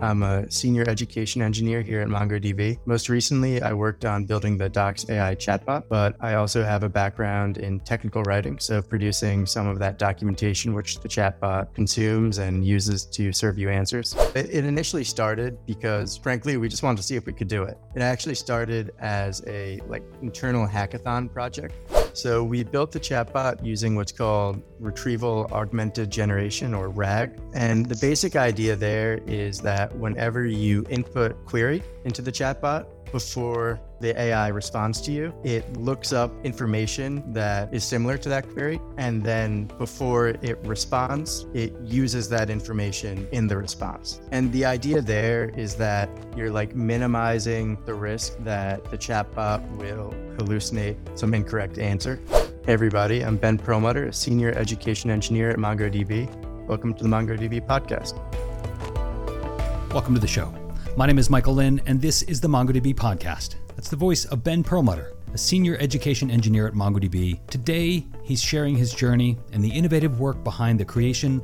I'm 0.00 0.22
a 0.22 0.50
senior 0.50 0.84
education 0.88 1.42
engineer 1.42 1.82
here 1.82 2.00
at 2.00 2.08
MongoDB. 2.08 2.78
Most 2.86 3.08
recently, 3.08 3.60
I 3.60 3.72
worked 3.72 4.04
on 4.04 4.24
building 4.24 4.56
the 4.56 4.68
Docs 4.68 5.08
AI 5.10 5.34
chatbot, 5.34 5.84
but 5.88 6.16
I 6.20 6.34
also 6.34 6.64
have 6.64 6.82
a 6.82 6.88
background 6.88 7.58
in 7.58 7.80
technical 7.80 8.22
writing, 8.22 8.58
so 8.58 8.80
producing 8.80 9.44
some 9.46 9.66
of 9.66 9.78
that 9.78 9.98
documentation 9.98 10.72
which 10.72 11.00
the 11.00 11.08
chatbot 11.08 11.74
consumes 11.74 12.38
and 12.38 12.64
uses 12.64 13.04
to 13.06 13.32
serve 13.32 13.58
you 13.58 13.68
answers. 13.68 14.14
It, 14.34 14.48
it 14.50 14.64
initially 14.64 15.04
started 15.04 15.58
because, 15.66 16.16
frankly, 16.16 16.56
we 16.56 16.68
just 16.68 16.82
wanted 16.82 16.96
to 16.98 17.02
see 17.02 17.16
if 17.16 17.26
we 17.26 17.32
could 17.32 17.48
do 17.48 17.64
it. 17.64 17.76
It 17.94 18.02
actually 18.02 18.36
started 18.36 18.92
as 18.98 19.42
a 19.46 19.80
like 19.86 20.02
internal 20.22 20.66
hackathon 20.66 21.32
project 21.32 21.74
so 22.12 22.42
we 22.44 22.62
built 22.62 22.92
the 22.92 23.00
chatbot 23.00 23.64
using 23.64 23.94
what's 23.94 24.12
called 24.12 24.62
retrieval 24.78 25.48
augmented 25.52 26.10
generation 26.10 26.74
or 26.74 26.88
RAG. 26.88 27.38
And 27.54 27.86
the 27.86 27.96
basic 27.96 28.36
idea 28.36 28.76
there 28.76 29.20
is 29.26 29.60
that 29.60 29.94
whenever 29.96 30.44
you 30.46 30.84
input 30.88 31.44
query 31.46 31.82
into 32.04 32.22
the 32.22 32.32
chatbot, 32.32 32.86
before 33.10 33.80
the 34.00 34.18
AI 34.18 34.48
responds 34.48 35.00
to 35.02 35.12
you, 35.12 35.32
it 35.44 35.76
looks 35.76 36.12
up 36.12 36.32
information 36.42 37.22
that 37.34 37.72
is 37.72 37.84
similar 37.84 38.16
to 38.16 38.28
that 38.30 38.50
query. 38.50 38.80
And 38.96 39.22
then 39.22 39.66
before 39.78 40.28
it 40.28 40.58
responds, 40.64 41.46
it 41.52 41.74
uses 41.84 42.28
that 42.30 42.48
information 42.48 43.28
in 43.30 43.46
the 43.46 43.58
response. 43.58 44.22
And 44.32 44.50
the 44.52 44.64
idea 44.64 45.02
there 45.02 45.50
is 45.50 45.74
that 45.76 46.08
you're 46.34 46.50
like 46.50 46.74
minimizing 46.74 47.76
the 47.84 47.92
risk 47.92 48.38
that 48.40 48.82
the 48.90 48.96
chatbot 48.96 49.60
will 49.76 50.14
hallucinate 50.38 50.96
some 51.18 51.34
incorrect 51.34 51.78
answer. 51.78 52.18
Hey 52.64 52.72
everybody, 52.72 53.22
I'm 53.22 53.36
Ben 53.36 53.58
Perlmutter, 53.58 54.06
a 54.06 54.12
senior 54.12 54.52
education 54.52 55.10
engineer 55.10 55.50
at 55.50 55.56
MongoDB. 55.56 56.66
Welcome 56.66 56.94
to 56.94 57.02
the 57.02 57.08
MongoDB 57.08 57.66
podcast. 57.66 58.16
Welcome 59.92 60.14
to 60.14 60.20
the 60.20 60.26
show. 60.26 60.54
My 60.96 61.06
name 61.06 61.18
is 61.18 61.28
Michael 61.28 61.54
Lynn, 61.54 61.82
and 61.86 62.00
this 62.00 62.22
is 62.22 62.40
the 62.40 62.48
MongoDB 62.48 62.94
podcast. 62.94 63.56
That's 63.80 63.88
the 63.88 63.96
voice 63.96 64.26
of 64.26 64.44
Ben 64.44 64.62
Perlmutter, 64.62 65.14
a 65.32 65.38
senior 65.38 65.78
education 65.80 66.30
engineer 66.30 66.66
at 66.66 66.74
MongoDB. 66.74 67.46
Today, 67.46 68.06
he's 68.22 68.42
sharing 68.42 68.76
his 68.76 68.92
journey 68.92 69.38
and 69.54 69.64
the 69.64 69.70
innovative 69.70 70.20
work 70.20 70.44
behind 70.44 70.78
the 70.78 70.84
creation 70.84 71.40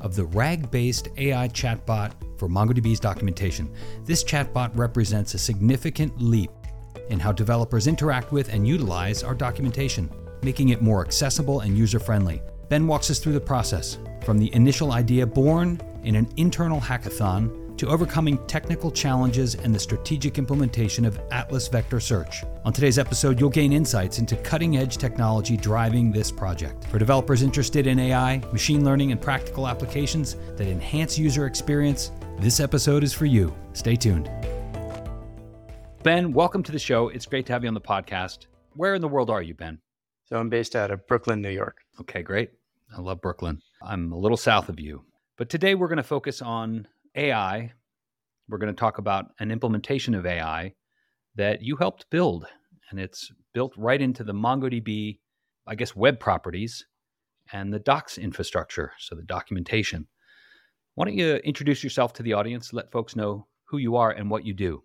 of 0.00 0.14
the 0.14 0.24
RAG 0.26 0.70
based 0.70 1.08
AI 1.16 1.48
chatbot 1.48 2.12
for 2.38 2.48
MongoDB's 2.48 3.00
documentation. 3.00 3.74
This 4.04 4.22
chatbot 4.22 4.70
represents 4.78 5.34
a 5.34 5.38
significant 5.38 6.16
leap 6.22 6.52
in 7.08 7.18
how 7.18 7.32
developers 7.32 7.88
interact 7.88 8.30
with 8.30 8.54
and 8.54 8.68
utilize 8.68 9.24
our 9.24 9.34
documentation, 9.34 10.08
making 10.44 10.68
it 10.68 10.82
more 10.82 11.04
accessible 11.04 11.58
and 11.62 11.76
user 11.76 11.98
friendly. 11.98 12.40
Ben 12.68 12.86
walks 12.86 13.10
us 13.10 13.18
through 13.18 13.32
the 13.32 13.40
process 13.40 13.98
from 14.22 14.38
the 14.38 14.54
initial 14.54 14.92
idea 14.92 15.26
born 15.26 15.80
in 16.04 16.14
an 16.14 16.28
internal 16.36 16.80
hackathon 16.80 17.69
to 17.80 17.88
overcoming 17.88 18.36
technical 18.46 18.90
challenges 18.90 19.54
and 19.54 19.74
the 19.74 19.78
strategic 19.78 20.36
implementation 20.36 21.06
of 21.06 21.18
Atlas 21.30 21.66
Vector 21.66 21.98
Search. 21.98 22.44
On 22.66 22.74
today's 22.74 22.98
episode, 22.98 23.40
you'll 23.40 23.48
gain 23.48 23.72
insights 23.72 24.18
into 24.18 24.36
cutting 24.36 24.76
edge 24.76 24.98
technology 24.98 25.56
driving 25.56 26.12
this 26.12 26.30
project. 26.30 26.84
For 26.88 26.98
developers 26.98 27.40
interested 27.42 27.86
in 27.86 27.98
AI, 27.98 28.42
machine 28.52 28.84
learning, 28.84 29.12
and 29.12 29.20
practical 29.20 29.66
applications 29.66 30.36
that 30.56 30.66
enhance 30.66 31.18
user 31.18 31.46
experience, 31.46 32.12
this 32.38 32.60
episode 32.60 33.02
is 33.02 33.14
for 33.14 33.24
you. 33.24 33.56
Stay 33.72 33.96
tuned. 33.96 34.30
Ben, 36.02 36.34
welcome 36.34 36.62
to 36.62 36.72
the 36.72 36.78
show. 36.78 37.08
It's 37.08 37.24
great 37.24 37.46
to 37.46 37.54
have 37.54 37.64
you 37.64 37.68
on 37.68 37.74
the 37.74 37.80
podcast. 37.80 38.40
Where 38.74 38.94
in 38.94 39.00
the 39.00 39.08
world 39.08 39.30
are 39.30 39.40
you, 39.40 39.54
Ben? 39.54 39.78
So 40.26 40.38
I'm 40.38 40.50
based 40.50 40.76
out 40.76 40.90
of 40.90 41.06
Brooklyn, 41.06 41.40
New 41.40 41.48
York. 41.48 41.78
Okay, 41.98 42.20
great. 42.20 42.50
I 42.94 43.00
love 43.00 43.22
Brooklyn. 43.22 43.62
I'm 43.82 44.12
a 44.12 44.18
little 44.18 44.36
south 44.36 44.68
of 44.68 44.78
you. 44.78 45.06
But 45.38 45.48
today 45.48 45.74
we're 45.74 45.88
going 45.88 45.96
to 45.96 46.02
focus 46.02 46.42
on 46.42 46.86
AI, 47.14 47.72
we're 48.48 48.58
going 48.58 48.74
to 48.74 48.78
talk 48.78 48.98
about 48.98 49.26
an 49.38 49.50
implementation 49.50 50.14
of 50.14 50.26
AI 50.26 50.74
that 51.36 51.62
you 51.62 51.76
helped 51.76 52.10
build. 52.10 52.46
And 52.90 52.98
it's 52.98 53.30
built 53.54 53.72
right 53.76 54.00
into 54.00 54.24
the 54.24 54.32
MongoDB, 54.32 55.18
I 55.66 55.74
guess, 55.74 55.94
web 55.94 56.18
properties 56.18 56.86
and 57.52 57.72
the 57.72 57.78
docs 57.78 58.18
infrastructure, 58.18 58.92
so 58.98 59.14
the 59.14 59.22
documentation. 59.22 60.06
Why 60.94 61.06
don't 61.06 61.16
you 61.18 61.36
introduce 61.36 61.82
yourself 61.82 62.12
to 62.14 62.22
the 62.22 62.32
audience, 62.32 62.72
let 62.72 62.92
folks 62.92 63.16
know 63.16 63.46
who 63.64 63.78
you 63.78 63.96
are 63.96 64.10
and 64.10 64.30
what 64.30 64.44
you 64.44 64.52
do? 64.52 64.82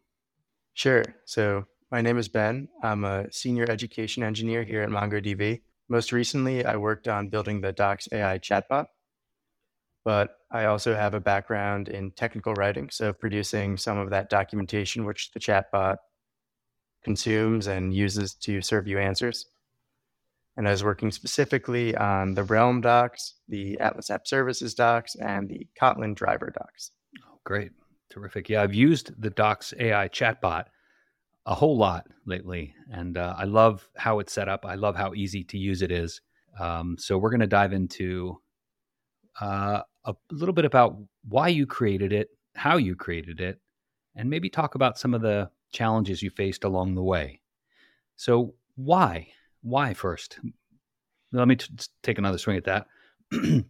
Sure. 0.74 1.04
So, 1.26 1.66
my 1.92 2.02
name 2.02 2.18
is 2.18 2.28
Ben. 2.28 2.68
I'm 2.84 3.06
a 3.06 3.32
senior 3.32 3.66
education 3.70 4.24
engineer 4.24 4.64
here 4.64 4.82
at 4.82 4.90
MongoDB. 4.90 5.62
Most 5.88 6.12
recently, 6.12 6.66
I 6.66 6.76
worked 6.78 7.08
on 7.08 7.30
building 7.30 7.62
the 7.62 7.72
Docs 7.72 8.10
AI 8.12 8.40
chatbot 8.40 8.88
but 10.06 10.38
I 10.52 10.66
also 10.66 10.96
have 10.96 11.16
a 11.16 11.20
background 11.20 11.90
in 11.90 12.12
technical 12.12 12.54
writing, 12.54 12.90
so 12.92 13.12
producing 13.12 13.76
some 13.76 13.98
of 13.98 14.12
that 14.12 14.30
documentation 14.30 15.04
which 15.04 15.32
the 15.32 15.40
chatbot 15.40 15.98
consumes 17.04 17.68
and 17.68 17.94
uses 17.94 18.36
to 18.36 18.62
serve 18.62 18.88
you 18.88 19.00
answers. 19.00 19.48
And 20.58 20.68
I 20.68 20.72
was 20.72 20.84
working 20.84 21.12
specifically 21.12 21.96
on 21.98 22.34
the 22.34 22.44
Realm 22.44 22.80
docs, 22.80 23.34
the 23.50 23.78
Atlas 23.80 24.10
App 24.10 24.26
Services 24.26 24.74
docs, 24.74 25.16
and 25.16 25.50
the 25.50 25.68
Kotlin 25.80 26.16
driver 26.16 26.54
docs. 26.58 26.92
Oh, 27.28 27.40
great. 27.44 27.72
Terrific. 28.10 28.48
Yeah, 28.48 28.62
I've 28.62 28.74
used 28.74 29.20
the 29.22 29.32
Docs 29.32 29.74
AI 29.80 30.08
chatbot 30.08 30.66
a 31.46 31.54
whole 31.54 31.78
lot 31.78 32.08
lately, 32.26 32.74
and 32.92 33.18
uh, 33.18 33.36
I 33.38 33.44
love 33.44 33.90
how 33.98 34.20
it's 34.20 34.32
set 34.32 34.48
up. 34.48 34.66
I 34.66 34.76
love 34.76 34.96
how 34.96 35.14
easy 35.14 35.44
to 35.46 35.58
use 35.58 35.82
it 35.82 35.92
is. 35.92 36.22
Um, 36.60 36.96
so 36.98 37.18
we're 37.18 37.32
going 37.32 37.42
to 37.42 37.48
dive 37.48 37.74
into 37.74 38.40
uh, 39.42 39.82
a 40.06 40.16
little 40.32 40.54
bit 40.54 40.66
about 40.66 40.98
why 41.28 41.48
you 41.48 41.66
created 41.66 42.14
it, 42.14 42.30
how 42.56 42.78
you 42.78 42.96
created 42.96 43.42
it, 43.42 43.60
and 44.16 44.30
maybe 44.30 44.50
talk 44.50 44.76
about 44.76 44.98
some 44.98 45.14
of 45.14 45.22
the 45.22 45.50
challenges 45.72 46.22
you 46.22 46.30
faced 46.30 46.64
along 46.64 46.96
the 46.96 47.04
way. 47.04 47.42
So, 48.16 48.54
why? 48.76 49.28
Why 49.62 49.94
first? 49.94 50.40
Let 51.32 51.48
me 51.48 51.56
t- 51.56 51.68
take 52.04 52.18
another 52.18 52.38
swing 52.38 52.58
at 52.58 52.66
that. 52.66 52.88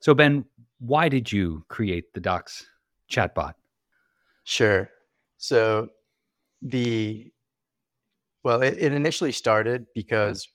so, 0.00 0.14
Ben, 0.14 0.44
why 0.78 1.08
did 1.08 1.32
you 1.32 1.64
create 1.68 2.12
the 2.12 2.20
Docs 2.20 2.66
chatbot? 3.10 3.54
Sure. 4.44 4.90
So, 5.38 5.88
the 6.62 7.30
well, 8.42 8.62
it, 8.62 8.76
it 8.78 8.92
initially 8.92 9.32
started 9.32 9.82
mm-hmm. 9.82 9.90
because, 9.94 10.48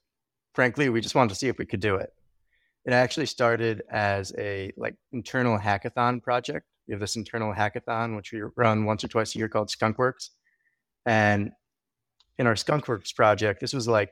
frankly, 0.53 0.89
we 0.89 1.01
just 1.01 1.15
wanted 1.15 1.29
to 1.29 1.35
see 1.35 1.47
if 1.47 1.57
we 1.57 1.65
could 1.65 1.81
do 1.81 1.95
it. 1.95 2.13
It 2.85 2.93
actually 2.93 3.27
started 3.27 3.83
as 3.91 4.33
a 4.37 4.71
like 4.77 4.95
internal 5.11 5.57
hackathon 5.57 6.21
project. 6.21 6.65
We 6.87 6.93
have 6.93 7.01
this 7.01 7.15
internal 7.15 7.53
hackathon 7.53 8.15
which 8.15 8.31
we 8.31 8.41
run 8.55 8.85
once 8.85 9.03
or 9.03 9.07
twice 9.07 9.35
a 9.35 9.37
year 9.37 9.49
called 9.49 9.69
Skunkworks. 9.69 10.29
And 11.05 11.51
in 12.37 12.47
our 12.47 12.55
Skunkworks 12.55 13.15
project, 13.15 13.61
this 13.61 13.73
was 13.73 13.87
like 13.87 14.11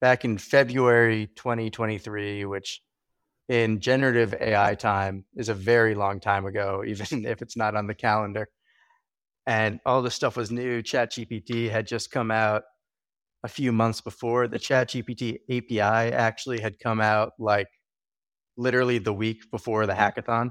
back 0.00 0.24
in 0.24 0.38
February 0.38 1.28
2023, 1.34 2.44
which 2.44 2.82
in 3.48 3.80
generative 3.80 4.34
AI 4.40 4.74
time 4.74 5.24
is 5.36 5.48
a 5.48 5.54
very 5.54 5.94
long 5.94 6.20
time 6.20 6.46
ago, 6.46 6.84
even 6.86 7.26
if 7.26 7.42
it's 7.42 7.56
not 7.56 7.74
on 7.74 7.86
the 7.86 7.94
calendar. 7.94 8.48
And 9.46 9.80
all 9.84 10.00
this 10.02 10.14
stuff 10.14 10.36
was 10.36 10.50
new. 10.50 10.82
ChatGPT 10.82 11.70
had 11.70 11.86
just 11.86 12.10
come 12.10 12.30
out 12.30 12.62
a 13.42 13.48
few 13.48 13.72
months 13.72 14.00
before. 14.00 14.48
The 14.48 14.58
ChatGPT 14.58 15.40
API 15.50 15.80
actually 15.80 16.60
had 16.60 16.78
come 16.78 17.00
out 17.00 17.32
like 17.38 17.68
literally 18.56 18.98
the 18.98 19.12
week 19.12 19.50
before 19.50 19.86
the 19.86 19.92
hackathon. 19.92 20.50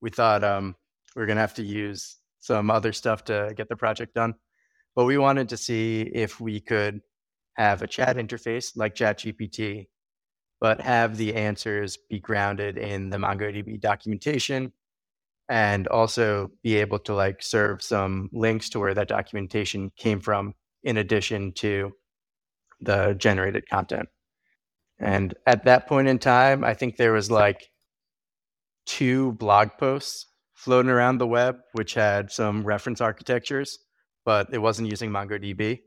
We 0.00 0.10
thought 0.10 0.44
um, 0.44 0.76
we 1.14 1.20
were 1.20 1.26
going 1.26 1.36
to 1.36 1.42
have 1.42 1.54
to 1.54 1.62
use 1.62 2.16
some 2.40 2.70
other 2.70 2.92
stuff 2.92 3.24
to 3.24 3.52
get 3.56 3.68
the 3.68 3.76
project 3.76 4.14
done. 4.14 4.34
But 4.94 5.04
we 5.04 5.16
wanted 5.18 5.48
to 5.50 5.56
see 5.56 6.02
if 6.02 6.40
we 6.40 6.60
could 6.60 7.00
have 7.54 7.82
a 7.82 7.86
chat 7.86 8.16
interface 8.16 8.76
like 8.76 8.94
ChatGPT, 8.94 9.88
but 10.60 10.80
have 10.80 11.16
the 11.16 11.34
answers 11.34 11.98
be 12.10 12.18
grounded 12.18 12.78
in 12.78 13.10
the 13.10 13.18
MongoDB 13.18 13.80
documentation 13.80 14.72
and 15.48 15.86
also 15.88 16.50
be 16.62 16.76
able 16.76 16.98
to 17.00 17.14
like 17.14 17.42
serve 17.42 17.82
some 17.82 18.28
links 18.32 18.70
to 18.70 18.78
where 18.78 18.94
that 18.94 19.08
documentation 19.08 19.90
came 19.96 20.20
from 20.20 20.54
in 20.82 20.96
addition 20.96 21.52
to 21.52 21.92
the 22.80 23.14
generated 23.14 23.68
content. 23.68 24.08
And 25.02 25.34
at 25.46 25.64
that 25.64 25.88
point 25.88 26.06
in 26.06 26.20
time, 26.20 26.62
I 26.62 26.74
think 26.74 26.96
there 26.96 27.12
was 27.12 27.28
like 27.30 27.68
two 28.86 29.32
blog 29.32 29.70
posts 29.76 30.26
floating 30.54 30.92
around 30.92 31.18
the 31.18 31.26
web, 31.26 31.56
which 31.72 31.94
had 31.94 32.30
some 32.30 32.64
reference 32.64 33.00
architectures, 33.00 33.78
but 34.24 34.54
it 34.54 34.58
wasn't 34.58 34.88
using 34.88 35.10
MongoDB. 35.10 35.80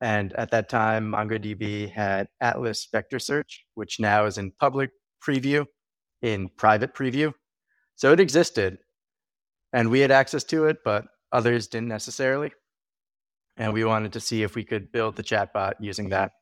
And 0.00 0.32
at 0.32 0.50
that 0.50 0.70
time, 0.70 1.12
MongoDB 1.12 1.92
had 1.92 2.28
Atlas 2.40 2.88
Vector 2.90 3.18
Search, 3.18 3.66
which 3.74 4.00
now 4.00 4.24
is 4.24 4.38
in 4.38 4.50
public 4.58 4.90
preview, 5.22 5.66
in 6.22 6.48
private 6.56 6.94
preview. 6.94 7.34
So 7.96 8.12
it 8.12 8.20
existed, 8.20 8.78
and 9.74 9.90
we 9.90 10.00
had 10.00 10.10
access 10.10 10.42
to 10.44 10.64
it, 10.64 10.78
but 10.84 11.04
others 11.30 11.68
didn't 11.68 11.88
necessarily. 11.88 12.50
And 13.58 13.74
we 13.74 13.84
wanted 13.84 14.14
to 14.14 14.20
see 14.20 14.42
if 14.42 14.54
we 14.54 14.64
could 14.64 14.90
build 14.90 15.16
the 15.16 15.22
chatbot 15.22 15.74
using 15.80 16.08
that. 16.08 16.32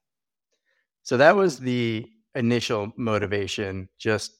So 1.02 1.16
that 1.16 1.36
was 1.36 1.58
the 1.58 2.06
initial 2.34 2.92
motivation, 2.96 3.88
just 3.98 4.32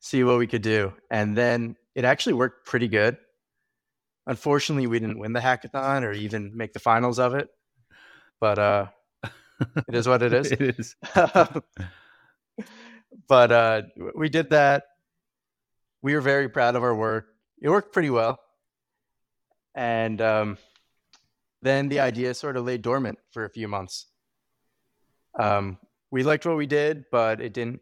see 0.00 0.24
what 0.24 0.38
we 0.38 0.46
could 0.46 0.62
do. 0.62 0.92
And 1.10 1.36
then 1.36 1.76
it 1.94 2.04
actually 2.04 2.34
worked 2.34 2.66
pretty 2.66 2.88
good. 2.88 3.18
unfortunately, 4.28 4.88
we 4.88 4.98
didn't 4.98 5.20
win 5.20 5.32
the 5.32 5.40
hackathon 5.40 6.02
or 6.02 6.12
even 6.12 6.56
make 6.56 6.72
the 6.72 6.80
finals 6.80 7.20
of 7.20 7.34
it. 7.34 7.48
But 8.40 8.58
uh, 8.58 8.86
it 9.88 9.94
is 9.94 10.08
what 10.08 10.22
it 10.22 10.32
is. 10.32 10.52
it 10.52 10.60
is. 10.60 10.96
but 13.28 13.52
uh, 13.52 13.82
we 14.14 14.28
did 14.28 14.50
that. 14.50 14.84
We 16.02 16.14
were 16.14 16.20
very 16.20 16.48
proud 16.48 16.76
of 16.76 16.82
our 16.82 16.94
work. 16.94 17.26
It 17.60 17.68
worked 17.68 17.92
pretty 17.92 18.10
well. 18.10 18.38
And 19.74 20.20
um, 20.20 20.58
then 21.62 21.88
the 21.88 22.00
idea 22.00 22.34
sort 22.34 22.56
of 22.56 22.64
lay 22.64 22.78
dormant 22.78 23.18
for 23.30 23.44
a 23.44 23.50
few 23.50 23.68
months. 23.68 24.06
Um, 25.38 25.78
we 26.10 26.22
liked 26.22 26.46
what 26.46 26.56
we 26.56 26.66
did, 26.66 27.04
but 27.10 27.40
it 27.40 27.52
didn't 27.52 27.80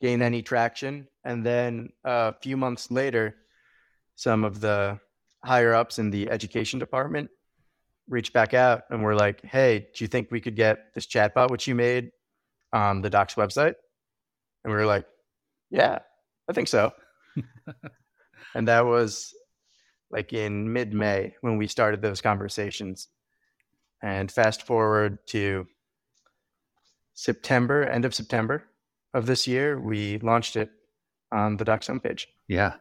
gain 0.00 0.22
any 0.22 0.42
traction. 0.42 1.08
And 1.24 1.44
then 1.44 1.90
a 2.04 2.34
few 2.34 2.56
months 2.56 2.90
later, 2.90 3.36
some 4.14 4.44
of 4.44 4.60
the 4.60 5.00
higher 5.44 5.74
ups 5.74 5.98
in 5.98 6.10
the 6.10 6.30
education 6.30 6.78
department 6.78 7.30
reached 8.08 8.32
back 8.32 8.54
out 8.54 8.84
and 8.90 9.02
were 9.02 9.14
like, 9.14 9.42
"Hey, 9.44 9.88
do 9.94 10.04
you 10.04 10.08
think 10.08 10.30
we 10.30 10.40
could 10.40 10.56
get 10.56 10.94
this 10.94 11.06
chatbot 11.06 11.50
which 11.50 11.66
you 11.66 11.74
made 11.74 12.12
on 12.72 13.02
the 13.02 13.10
Docs 13.10 13.34
website?" 13.34 13.74
And 14.64 14.72
we 14.72 14.78
were 14.78 14.86
like, 14.86 15.06
"Yeah, 15.70 15.98
I 16.48 16.52
think 16.52 16.68
so." 16.68 16.92
and 18.54 18.68
that 18.68 18.86
was 18.86 19.34
like 20.10 20.32
in 20.32 20.72
mid-May 20.72 21.34
when 21.40 21.56
we 21.58 21.66
started 21.66 22.00
those 22.00 22.20
conversations. 22.20 23.08
And 24.02 24.30
fast 24.30 24.62
forward 24.62 25.18
to 25.28 25.66
September, 27.16 27.82
end 27.82 28.04
of 28.04 28.14
September 28.14 28.62
of 29.14 29.26
this 29.26 29.46
year, 29.46 29.80
we 29.80 30.18
launched 30.18 30.54
it 30.54 30.70
on 31.32 31.56
the 31.56 31.64
Docs 31.64 31.88
homepage. 31.88 32.26
Yeah. 32.46 32.74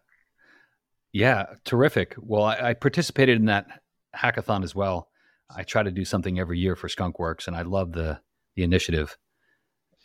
Yeah, 1.13 1.45
terrific. 1.63 2.15
Well, 2.19 2.43
I, 2.43 2.69
I, 2.69 2.73
participated 2.73 3.37
in 3.37 3.45
that 3.45 3.81
hackathon 4.13 4.63
as 4.63 4.75
well. 4.75 5.07
I 5.55 5.63
try 5.63 5.81
to 5.81 5.91
do 5.91 6.03
something 6.03 6.37
every 6.37 6.59
year 6.59 6.75
for 6.75 6.89
Skunkworks, 6.89 7.47
and 7.47 7.55
I 7.55 7.61
love 7.61 7.93
the 7.93 8.19
the 8.55 8.63
initiative. 8.63 9.17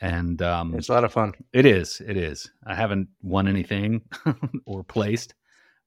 And 0.01 0.41
um, 0.41 0.75
it's 0.77 0.89
a 0.89 0.93
lot 0.93 1.05
of 1.05 1.13
fun. 1.13 1.35
It 1.53 1.67
is. 1.67 2.01
It 2.07 2.17
is. 2.17 2.51
I 2.65 2.77
haven't 2.77 3.09
won 3.23 3.49
anything 3.49 4.03
or 4.67 4.85
placed, 4.85 5.35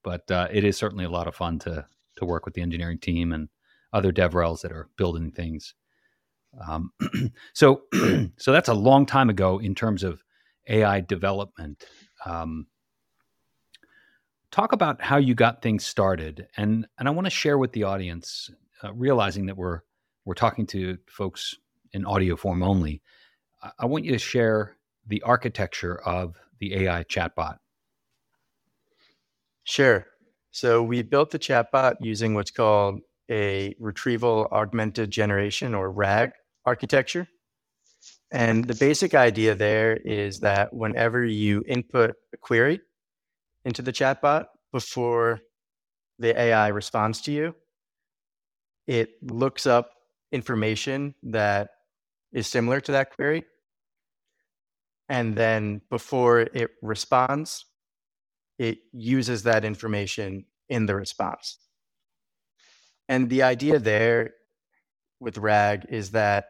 but 0.04 0.30
uh, 0.30 0.50
it 0.52 0.66
is 0.66 0.76
certainly 0.76 1.06
a 1.06 1.10
lot 1.10 1.28
of 1.28 1.36
fun 1.36 1.60
to 1.60 1.86
to 2.18 2.26
work 2.26 2.46
with 2.46 2.54
the 2.54 2.62
engineering 2.62 3.00
team 3.00 3.32
and 3.32 3.48
other 3.94 4.12
DevRels 4.12 4.62
that 4.62 4.74
are 4.74 4.90
building 4.98 5.32
things. 5.32 5.74
Um, 6.68 6.92
so, 7.54 7.84
so 8.38 8.52
that's 8.52 8.70
a 8.70 8.74
long 8.74 9.06
time 9.06 9.30
ago 9.30 9.60
in 9.60 9.76
terms 9.76 10.04
of 10.04 10.24
AI 10.70 11.02
development. 11.02 11.84
Um, 12.26 12.68
talk 14.52 14.72
about 14.72 15.02
how 15.02 15.18
you 15.18 15.36
got 15.36 15.62
things 15.62 15.86
started, 15.86 16.48
and 16.58 16.88
and 17.00 17.08
I 17.08 17.12
want 17.12 17.26
to 17.26 17.32
share 17.32 17.58
with 17.58 17.72
the 17.74 17.84
audience, 17.84 18.50
uh, 18.84 18.94
realizing 18.94 19.48
that 19.48 19.58
we're 19.58 19.82
we're 20.26 20.36
talking 20.36 20.66
to 20.68 20.98
folks 21.08 21.56
in 21.94 22.06
audio 22.06 22.36
form 22.36 22.64
only. 22.64 23.02
I, 23.62 23.72
I 23.80 23.86
want 23.86 24.06
you 24.06 24.12
to 24.12 24.20
share 24.20 24.78
the 25.08 25.22
architecture 25.24 26.02
of 26.02 26.38
the 26.60 26.76
AI 26.76 27.04
chatbot. 27.06 27.58
Sure. 29.64 30.06
So 30.52 30.84
we 30.84 31.02
built 31.02 31.32
the 31.32 31.40
chatbot 31.40 31.96
using 32.02 32.34
what's 32.34 32.52
called 32.52 33.02
a 33.30 33.76
retrieval 33.80 34.48
augmented 34.52 35.10
generation 35.10 35.74
or 35.74 35.92
RAG 35.92 36.32
architecture. 36.66 37.28
And 38.32 38.66
the 38.66 38.76
basic 38.76 39.14
idea 39.14 39.56
there 39.56 39.96
is 39.96 40.40
that 40.40 40.74
whenever 40.74 41.24
you 41.24 41.64
input 41.68 42.12
a 42.34 42.38
query 42.38 42.82
into 43.64 43.82
the 43.82 43.94
chatbot 43.94 44.46
before 44.72 45.42
the 46.20 46.40
AI 46.40 46.70
responds 46.70 47.22
to 47.22 47.32
you, 47.32 47.56
it 48.88 49.12
looks 49.22 49.66
up 49.66 49.92
information 50.32 51.16
that 51.24 51.70
is 52.34 52.48
similar 52.48 52.82
to 52.82 52.92
that 52.94 53.12
query. 53.12 53.46
And 55.10 55.36
then 55.36 55.82
before 55.90 56.40
it 56.42 56.72
responds, 56.82 57.66
it 58.58 58.80
uses 58.92 59.44
that 59.44 59.64
information 59.64 60.46
in 60.70 60.86
the 60.88 60.96
response. 60.96 61.60
And 63.08 63.30
the 63.30 63.44
idea 63.44 63.80
there 63.80 64.32
with 65.20 65.38
RAG 65.38 65.86
is 65.90 66.12
that 66.12 66.46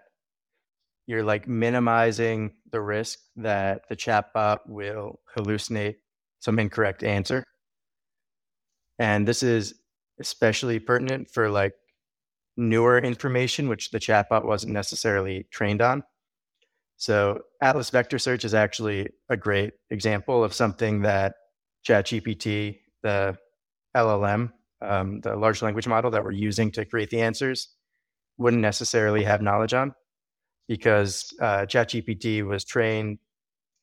you're 1.06 1.24
like 1.24 1.48
minimizing 1.48 2.54
the 2.72 2.82
risk 2.82 3.20
that 3.36 3.88
the 3.90 3.96
chatbot 3.96 4.60
will 4.68 5.20
hallucinate 5.38 5.96
some 6.40 6.60
incorrect 6.60 7.04
answer. 7.04 7.44
And 9.00 9.28
this 9.28 9.44
is 9.44 9.74
especially 10.20 10.80
pertinent 10.80 11.30
for 11.30 11.50
like 11.50 11.74
newer 12.56 13.00
information, 13.00 13.68
which 13.68 13.92
the 13.92 14.00
chatbot 14.00 14.46
wasn't 14.46 14.74
necessarily 14.74 15.48
trained 15.52 15.82
on. 15.82 16.04
So 16.98 17.42
Atlas 17.62 17.90
Vector 17.90 18.20
Search 18.20 18.46
is 18.46 18.54
actually 18.54 19.10
a 19.30 19.36
great 19.36 19.74
example 19.90 20.44
of 20.44 20.54
something 20.54 21.02
that 21.02 21.34
ChatGPT, 21.86 22.78
the 23.02 23.38
LLM, 23.96 24.52
um, 24.82 25.20
the 25.22 25.36
large 25.36 25.62
language 25.62 25.88
model 25.88 26.12
that 26.12 26.24
we're 26.24 26.32
using 26.32 26.72
to 26.72 26.86
create 26.86 27.10
the 27.10 27.22
answers, 27.22 27.70
wouldn't 28.38 28.62
necessarily 28.62 29.24
have 29.24 29.42
knowledge 29.42 29.74
on 29.74 29.94
because 30.68 31.34
uh, 31.42 31.66
ChatGPT 31.66 32.46
was 32.46 32.64
trained 32.64 33.20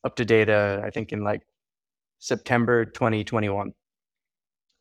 up 0.05 0.17
to 0.17 0.25
data, 0.25 0.82
I 0.85 0.91
think, 0.91 1.12
in 1.12 1.23
like 1.23 1.43
September 2.19 2.85
2021. 2.85 3.73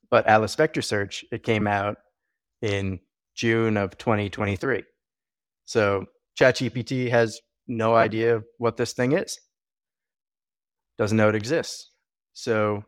But 0.10 0.28
Atlas 0.28 0.56
Vector 0.56 0.81
Search, 0.81 1.25
it 1.31 1.44
came 1.44 1.68
out 1.68 1.98
in 2.62 3.00
June 3.36 3.78
of 3.78 3.98
2023. 3.98 4.84
So 5.66 6.06
ChatGPT 6.40 7.10
has 7.10 7.40
no 7.68 7.96
idea 7.96 8.42
what 8.57 8.78
this 8.78 8.94
thing 8.94 9.12
is, 9.12 9.40
doesn't 10.98 11.18
know 11.18 11.30
it 11.30 11.36
exists. 11.36 11.92
So 12.34 12.84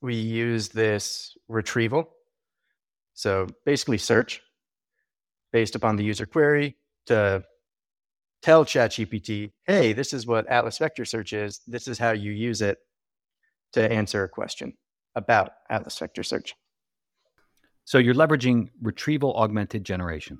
we 0.00 0.14
use 0.14 0.68
this 0.68 1.36
retrieval. 1.48 2.10
So 3.14 3.46
basically, 3.64 3.98
search 3.98 4.42
based 5.52 5.74
upon 5.74 5.96
the 5.96 6.04
user 6.04 6.26
query 6.26 6.76
to 7.06 7.42
tell 8.46 8.64
ChatGPT, 8.64 9.50
hey, 9.66 9.92
this 9.92 10.12
is 10.12 10.24
what 10.24 10.46
Atlas 10.46 10.78
Vector 10.78 11.04
Search 11.04 11.32
is. 11.32 11.62
This 11.66 11.88
is 11.88 11.98
how 11.98 12.12
you 12.12 12.30
use 12.30 12.62
it 12.62 12.78
to 13.72 13.92
answer 13.92 14.22
a 14.22 14.28
question 14.28 14.74
about 15.16 15.50
Atlas 15.68 15.98
Vector 15.98 16.22
Search. 16.22 16.54
So 17.86 17.98
you're 17.98 18.14
leveraging 18.14 18.68
retrieval 18.80 19.34
augmented 19.34 19.82
generation. 19.82 20.38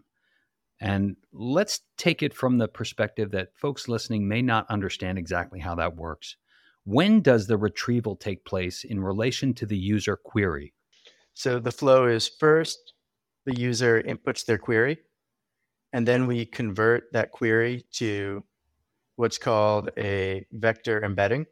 And 0.80 1.16
let's 1.32 1.80
take 1.98 2.22
it 2.22 2.32
from 2.32 2.58
the 2.58 2.68
perspective 2.68 3.32
that 3.32 3.48
folks 3.56 3.88
listening 3.88 4.28
may 4.28 4.40
not 4.40 4.70
understand 4.70 5.18
exactly 5.18 5.58
how 5.58 5.74
that 5.74 5.96
works. 5.96 6.36
When 6.84 7.22
does 7.22 7.48
the 7.48 7.56
retrieval 7.56 8.14
take 8.14 8.44
place 8.44 8.84
in 8.84 9.00
relation 9.00 9.52
to 9.54 9.66
the 9.66 9.76
user 9.76 10.16
query? 10.16 10.74
So 11.34 11.58
the 11.58 11.72
flow 11.72 12.06
is 12.06 12.28
first, 12.28 12.92
the 13.46 13.58
user 13.58 14.00
inputs 14.00 14.44
their 14.44 14.58
query, 14.58 14.98
and 15.92 16.06
then 16.06 16.26
we 16.26 16.44
convert 16.44 17.12
that 17.12 17.30
query 17.32 17.84
to 17.92 18.42
what's 19.16 19.38
called 19.38 19.90
a 19.96 20.46
vector 20.52 21.02
embedding, 21.04 21.46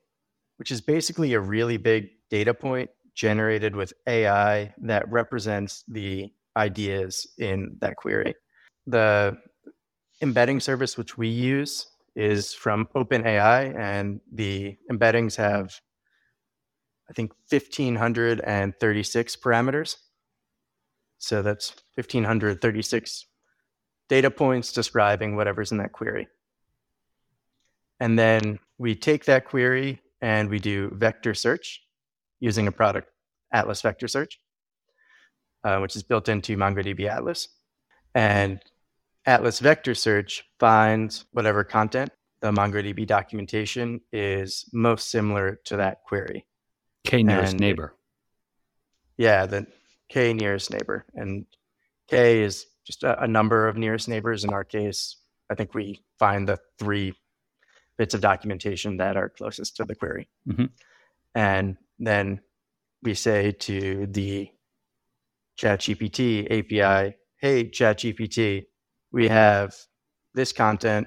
which 0.58 0.70
is 0.70 0.80
basically 0.80 1.32
a 1.34 1.40
really 1.40 1.76
big 1.76 2.08
data 2.30 2.52
point 2.54 2.90
generated 3.14 3.74
with 3.76 3.92
AI 4.06 4.74
that 4.78 5.10
represents 5.10 5.84
the 5.88 6.32
ideas 6.56 7.26
in 7.38 7.76
that 7.80 7.96
query. 7.96 8.34
The 8.86 9.38
embedding 10.20 10.60
service 10.60 10.96
which 10.98 11.16
we 11.16 11.28
use 11.28 11.86
is 12.16 12.52
from 12.54 12.86
OpenAI, 12.94 13.76
and 13.76 14.20
the 14.32 14.76
embeddings 14.90 15.36
have, 15.36 15.80
I 17.10 17.12
think, 17.12 17.32
1,536 17.50 19.36
parameters. 19.36 19.96
So 21.18 21.42
that's 21.42 21.74
1,536 21.96 23.26
data 24.08 24.30
points 24.30 24.72
describing 24.72 25.36
whatever's 25.36 25.72
in 25.72 25.78
that 25.78 25.92
query. 25.92 26.28
And 28.00 28.18
then 28.18 28.58
we 28.78 28.94
take 28.94 29.24
that 29.26 29.44
query 29.46 30.00
and 30.20 30.48
we 30.48 30.58
do 30.58 30.90
vector 30.94 31.34
search 31.34 31.82
using 32.40 32.66
a 32.66 32.72
product, 32.72 33.10
Atlas 33.52 33.82
Vector 33.82 34.08
Search, 34.08 34.38
uh, 35.62 35.78
which 35.78 35.96
is 35.96 36.02
built 36.02 36.28
into 36.28 36.56
MongoDB 36.56 37.08
Atlas. 37.08 37.48
And 38.14 38.60
Atlas 39.26 39.60
Vector 39.60 39.94
Search 39.94 40.44
finds 40.58 41.24
whatever 41.32 41.64
content 41.64 42.10
the 42.40 42.52
MongoDB 42.52 43.06
documentation 43.06 44.02
is 44.12 44.68
most 44.72 45.10
similar 45.10 45.60
to 45.64 45.78
that 45.78 46.02
query. 46.04 46.44
K 47.06 47.22
nearest 47.22 47.52
and, 47.52 47.60
neighbor. 47.60 47.94
Yeah, 49.16 49.46
the 49.46 49.66
K 50.10 50.34
nearest 50.34 50.70
neighbor. 50.70 51.06
And 51.14 51.46
K 52.08 52.42
is 52.42 52.66
just 52.84 53.02
a, 53.02 53.22
a, 53.22 53.26
number 53.26 53.68
of 53.68 53.76
nearest 53.76 54.08
neighbors. 54.08 54.44
In 54.44 54.52
our 54.52 54.64
case, 54.64 55.16
I 55.50 55.54
think 55.54 55.74
we 55.74 56.02
find 56.18 56.48
the 56.48 56.58
three 56.78 57.14
bits 57.96 58.14
of 58.14 58.20
documentation 58.20 58.96
that 58.98 59.16
are 59.16 59.28
closest 59.28 59.76
to 59.76 59.84
the 59.84 59.94
query. 59.94 60.28
Mm-hmm. 60.48 60.66
And 61.34 61.76
then 61.98 62.40
we 63.02 63.14
say 63.14 63.52
to 63.52 64.06
the 64.10 64.50
ChatGPT 65.58 66.46
API, 66.46 67.16
hey, 67.36 67.64
ChatGPT, 67.64 68.66
we 69.12 69.28
have 69.28 69.76
this 70.34 70.52
content 70.52 71.06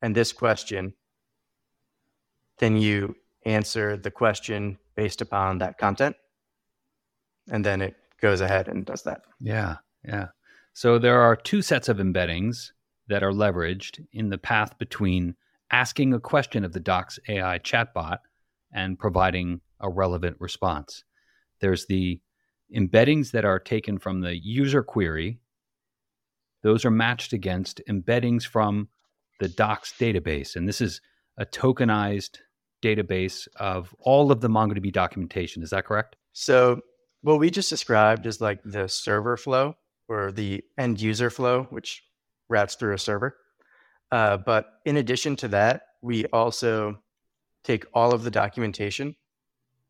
and 0.00 0.14
this 0.14 0.32
question. 0.32 0.94
Then 2.58 2.76
you 2.76 3.14
answer 3.44 3.96
the 3.96 4.10
question 4.10 4.78
based 4.96 5.20
upon 5.20 5.58
that 5.58 5.78
content. 5.78 6.16
And 7.50 7.64
then 7.64 7.80
it 7.80 7.96
goes 8.20 8.40
ahead 8.40 8.68
and 8.68 8.84
does 8.84 9.02
that. 9.02 9.22
Yeah. 9.40 9.76
Yeah. 10.04 10.28
So 10.74 10.98
there 10.98 11.20
are 11.20 11.36
two 11.36 11.62
sets 11.62 11.88
of 11.88 11.98
embeddings 11.98 12.70
that 13.08 13.22
are 13.22 13.32
leveraged 13.32 14.06
in 14.12 14.30
the 14.30 14.38
path 14.38 14.78
between 14.78 15.34
asking 15.70 16.14
a 16.14 16.20
question 16.20 16.64
of 16.64 16.72
the 16.72 16.80
Docs 16.80 17.18
AI 17.28 17.58
chatbot 17.58 18.18
and 18.72 18.98
providing 18.98 19.60
a 19.80 19.90
relevant 19.90 20.36
response. 20.40 21.04
There's 21.60 21.86
the 21.86 22.20
embeddings 22.74 23.32
that 23.32 23.44
are 23.44 23.58
taken 23.58 23.98
from 23.98 24.20
the 24.20 24.36
user 24.36 24.82
query. 24.82 25.40
Those 26.62 26.84
are 26.84 26.90
matched 26.90 27.32
against 27.32 27.82
embeddings 27.88 28.46
from 28.46 28.88
the 29.40 29.48
Docs 29.48 29.94
database. 29.98 30.56
And 30.56 30.68
this 30.68 30.80
is 30.80 31.00
a 31.36 31.44
tokenized 31.44 32.38
database 32.82 33.46
of 33.56 33.94
all 33.98 34.32
of 34.32 34.40
the 34.40 34.48
MongoDB 34.48 34.92
documentation. 34.92 35.62
Is 35.62 35.70
that 35.70 35.84
correct? 35.84 36.16
So, 36.32 36.80
what 37.20 37.38
we 37.38 37.50
just 37.50 37.70
described 37.70 38.26
is 38.26 38.40
like 38.40 38.60
the 38.64 38.88
server 38.88 39.36
flow 39.36 39.76
or 40.08 40.32
the 40.32 40.62
end 40.78 41.00
user 41.00 41.30
flow, 41.30 41.64
which 41.70 42.02
routes 42.48 42.74
through 42.74 42.94
a 42.94 42.98
server. 42.98 43.36
Uh, 44.10 44.36
but 44.36 44.66
in 44.84 44.96
addition 44.98 45.36
to 45.36 45.48
that, 45.48 45.82
we 46.02 46.26
also 46.26 46.98
take 47.64 47.86
all 47.94 48.12
of 48.12 48.24
the 48.24 48.30
documentation 48.30 49.16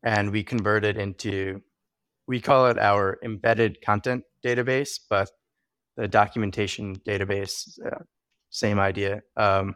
and 0.03 0.31
we 0.31 0.43
convert 0.43 0.85
it 0.85 0.97
into, 0.97 1.61
we 2.27 2.39
call 2.39 2.67
it 2.67 2.77
our 2.77 3.19
embedded 3.23 3.81
content 3.81 4.23
database, 4.45 4.99
but 5.09 5.29
the 5.97 6.07
documentation 6.07 6.95
database, 7.07 7.79
uh, 7.85 8.03
same 8.49 8.79
idea. 8.79 9.21
Um, 9.35 9.75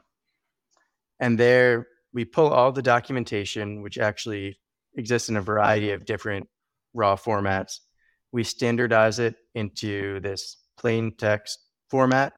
and 1.20 1.38
there 1.38 1.88
we 2.14 2.26
pull 2.26 2.50
all 2.50 2.72
the 2.72 2.82
documentation, 2.82 3.82
which 3.82 3.98
actually 3.98 4.60
exists 4.96 5.30
in 5.30 5.38
a 5.38 5.42
variety 5.42 5.92
of 5.92 6.06
different 6.06 6.48
raw 6.94 7.16
formats. 7.16 7.80
We 8.32 8.44
standardize 8.44 9.20
it 9.20 9.36
into 9.56 10.20
this 10.20 10.58
plain 10.78 11.14
text 11.18 11.60
format, 11.90 12.34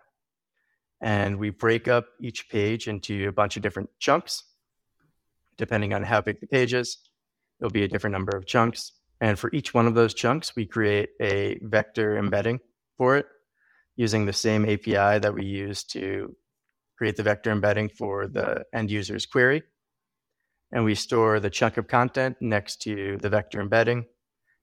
and 1.02 1.40
we 1.40 1.50
break 1.50 1.88
up 1.88 2.08
each 2.22 2.50
page 2.50 2.88
into 2.88 3.28
a 3.28 3.32
bunch 3.32 3.56
of 3.58 3.64
different 3.64 3.90
chunks. 4.00 4.44
Depending 5.58 5.94
on 5.94 6.04
how 6.04 6.22
big 6.22 6.40
the 6.40 6.48
page 6.48 6.74
is, 6.74 6.98
there'll 7.60 7.72
be 7.72 7.84
a 7.84 7.88
different 7.88 8.14
number 8.14 8.38
of 8.38 8.46
chunks. 8.46 8.94
And 9.22 9.38
for 9.38 9.50
each 9.54 9.74
one 9.74 9.88
of 9.88 9.96
those 9.96 10.14
chunks, 10.14 10.56
we 10.56 10.66
create 10.66 11.10
a 11.22 11.60
vector 11.62 12.18
embedding 12.18 12.60
for 12.98 13.18
it 13.18 13.26
using 13.96 14.26
the 14.26 14.34
same 14.34 14.64
API 14.64 15.20
that 15.20 15.34
we 15.34 15.46
use 15.46 15.84
to 15.84 16.36
create 16.98 17.18
the 17.18 17.24
vector 17.24 17.52
embedding 17.52 17.90
for 17.90 18.28
the 18.28 18.64
end 18.74 18.90
user's 18.90 19.26
query. 19.26 19.64
And 20.72 20.86
we 20.86 20.96
store 20.96 21.40
the 21.40 21.50
chunk 21.50 21.78
of 21.78 21.88
content 21.88 22.38
next 22.40 22.82
to 22.84 23.18
the 23.18 23.30
vector 23.30 23.60
embedding 23.60 24.06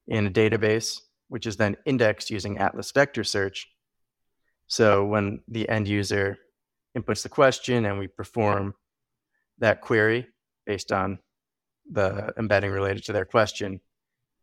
in 0.07 0.27
a 0.27 0.31
database, 0.31 1.01
which 1.29 1.47
is 1.47 1.57
then 1.57 1.77
indexed 1.85 2.31
using 2.31 2.59
Atlas 2.59 2.93
Vector 2.93 3.25
Search. 3.25 3.69
So 4.67 5.05
when 5.05 5.41
the 5.49 5.69
end 5.69 5.89
user 5.89 6.39
inputs 6.97 7.23
the 7.23 7.29
question 7.29 7.85
and 7.85 7.99
we 7.99 8.07
perform 8.07 8.75
that 9.59 9.81
query 9.81 10.27
based 10.65 10.93
on 10.93 11.19
the 11.91 12.33
embedding 12.39 12.71
related 12.71 13.05
to 13.05 13.13
their 13.13 13.25
question, 13.25 13.81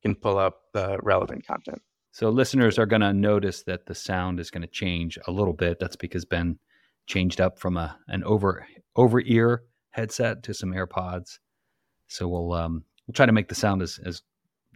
can 0.02 0.16
pull 0.16 0.38
up 0.38 0.62
the 0.74 0.98
relevant 1.02 1.46
content. 1.46 1.82
So 2.12 2.30
listeners 2.30 2.78
are 2.78 2.86
going 2.86 3.02
to 3.02 3.14
notice 3.14 3.64
that 3.64 3.86
the 3.86 3.96
sound 3.96 4.40
is 4.40 4.52
going 4.52 4.62
to 4.62 4.68
change 4.68 5.18
a 5.28 5.32
little 5.32 5.54
bit. 5.54 5.80
That's 5.80 5.96
because 5.96 6.26
Ben 6.26 6.60
changed 7.08 7.42
up 7.42 7.60
from 7.60 7.76
a 7.76 7.98
an 8.08 8.24
over 8.24 8.66
over 8.96 9.20
ear 9.22 9.64
headset 9.90 10.44
to 10.44 10.54
some 10.54 10.72
AirPods. 10.72 11.40
So 12.08 12.28
we'll 12.28 12.54
um, 12.54 12.84
we'll 13.08 13.14
try 13.14 13.26
to 13.26 13.32
make 13.32 13.50
the 13.50 13.56
sound 13.56 13.82
as 13.82 14.00
as 14.06 14.22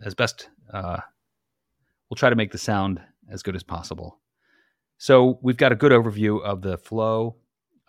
as 0.04 0.16
best 0.16 0.50
uh, 0.74 1.00
we'll 2.10 2.16
try 2.16 2.30
to 2.30 2.36
make 2.36 2.52
the 2.52 2.58
sound 2.58 3.02
as 3.30 3.44
good 3.44 3.56
as 3.56 3.64
possible. 3.64 4.20
So 4.98 5.40
we've 5.42 5.58
got 5.58 5.72
a 5.72 5.76
good 5.76 5.92
overview 5.92 6.42
of 6.42 6.62
the 6.62 6.78
flow 6.78 7.36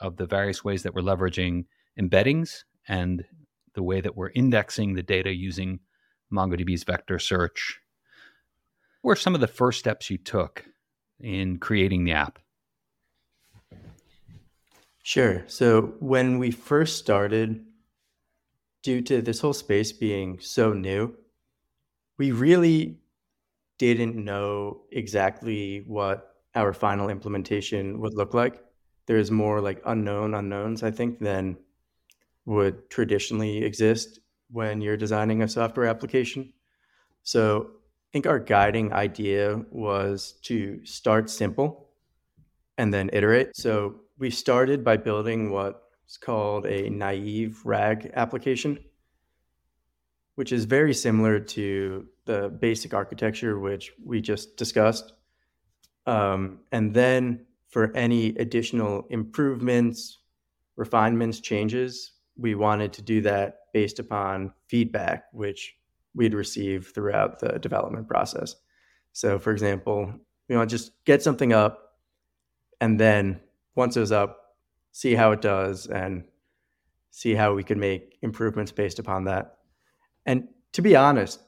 of 0.00 0.16
the 0.16 0.26
various 0.26 0.62
ways 0.64 0.82
that 0.82 0.94
we're 0.94 1.02
leveraging 1.02 1.64
embeddings 1.98 2.64
and 2.87 3.25
the 3.75 3.82
way 3.82 4.00
that 4.00 4.16
we're 4.16 4.30
indexing 4.30 4.94
the 4.94 5.02
data 5.02 5.32
using 5.32 5.80
MongoDB's 6.32 6.84
vector 6.84 7.18
search. 7.18 7.80
What 9.02 9.10
were 9.10 9.16
some 9.16 9.34
of 9.34 9.40
the 9.40 9.46
first 9.46 9.78
steps 9.78 10.10
you 10.10 10.18
took 10.18 10.64
in 11.20 11.58
creating 11.58 12.04
the 12.04 12.12
app? 12.12 12.38
Sure. 15.02 15.44
So 15.46 15.94
when 16.00 16.38
we 16.38 16.50
first 16.50 16.98
started, 16.98 17.64
due 18.82 19.00
to 19.02 19.22
this 19.22 19.40
whole 19.40 19.52
space 19.52 19.92
being 19.92 20.38
so 20.40 20.72
new, 20.72 21.16
we 22.18 22.32
really 22.32 22.98
didn't 23.78 24.16
know 24.16 24.82
exactly 24.92 25.85
what 25.87 26.35
our 26.54 26.73
final 26.73 27.08
implementation 27.08 28.00
would 28.00 28.14
look 28.14 28.35
like. 28.35 28.62
There's 29.06 29.30
more 29.30 29.61
like 29.61 29.80
unknown 29.87 30.35
unknowns, 30.35 30.82
I 30.82 30.90
think, 30.90 31.20
than 31.20 31.56
would 32.44 32.90
traditionally 32.90 33.64
exist 33.64 34.20
when 34.50 34.80
you're 34.80 34.97
designing 34.97 35.42
a 35.42 35.49
software 35.49 35.87
application. 35.87 36.52
So 37.23 37.70
I 37.70 38.08
think 38.12 38.26
our 38.26 38.38
guiding 38.38 38.92
idea 38.92 39.62
was 39.70 40.32
to 40.44 40.85
start 40.85 41.30
simple 41.30 41.90
and 42.78 42.92
then 42.92 43.11
iterate. 43.12 43.54
So 43.54 44.00
we 44.18 44.30
started 44.30 44.82
by 44.82 44.97
building 44.97 45.50
what's 45.50 46.16
called 46.20 46.66
a 46.66 46.88
naive 46.88 47.61
RAG 47.64 48.11
application, 48.14 48.78
which 50.38 50.52
is 50.52 50.66
very 50.66 50.95
similar 50.95 51.40
to 51.40 52.07
the 52.25 52.49
basic 52.61 52.95
architecture 52.95 53.59
which 53.59 53.92
we 54.04 54.21
just 54.21 54.57
discussed. 54.57 55.12
Um, 56.07 56.61
and 56.71 56.95
then 56.95 57.45
for 57.71 57.90
any 57.97 58.28
additional 58.37 59.04
improvements, 59.11 60.21
refinements, 60.76 61.40
changes, 61.40 62.12
we 62.37 62.54
wanted 62.54 62.92
to 62.92 63.02
do 63.02 63.21
that 63.23 63.62
based 63.75 63.99
upon 63.99 64.52
feedback, 64.68 65.25
which 65.33 65.75
we'd 66.14 66.35
receive 66.35 66.92
throughout 66.95 67.40
the 67.40 67.59
development 67.59 68.07
process. 68.07 68.54
So, 69.14 69.40
for 69.40 69.50
example, 69.50 70.12
you 70.47 70.54
know, 70.54 70.64
just 70.64 70.92
get 71.04 71.21
something 71.21 71.52
up, 71.52 71.97
and 72.80 73.00
then 73.00 73.40
once 73.75 73.97
it 73.97 74.00
was 74.00 74.12
up, 74.12 74.54
see 74.92 75.16
how 75.16 75.33
it 75.33 75.40
does, 75.40 75.88
and 75.88 76.23
see 77.11 77.35
how 77.35 77.54
we 77.54 77.64
could 77.64 77.76
make 77.76 78.18
improvements 78.23 78.71
based 78.71 79.00
upon 79.00 79.25
that. 79.25 79.57
And 80.28 80.47
to 80.75 80.82
be 80.82 80.94
honest, 80.94 81.40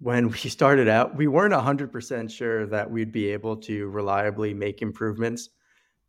when 0.00 0.28
we 0.28 0.36
started 0.36 0.88
out, 0.88 1.16
we 1.16 1.28
weren't 1.28 1.54
100% 1.54 2.30
sure 2.30 2.66
that 2.66 2.90
we'd 2.90 3.12
be 3.12 3.28
able 3.28 3.56
to 3.58 3.88
reliably 3.90 4.52
make 4.52 4.82
improvements 4.82 5.50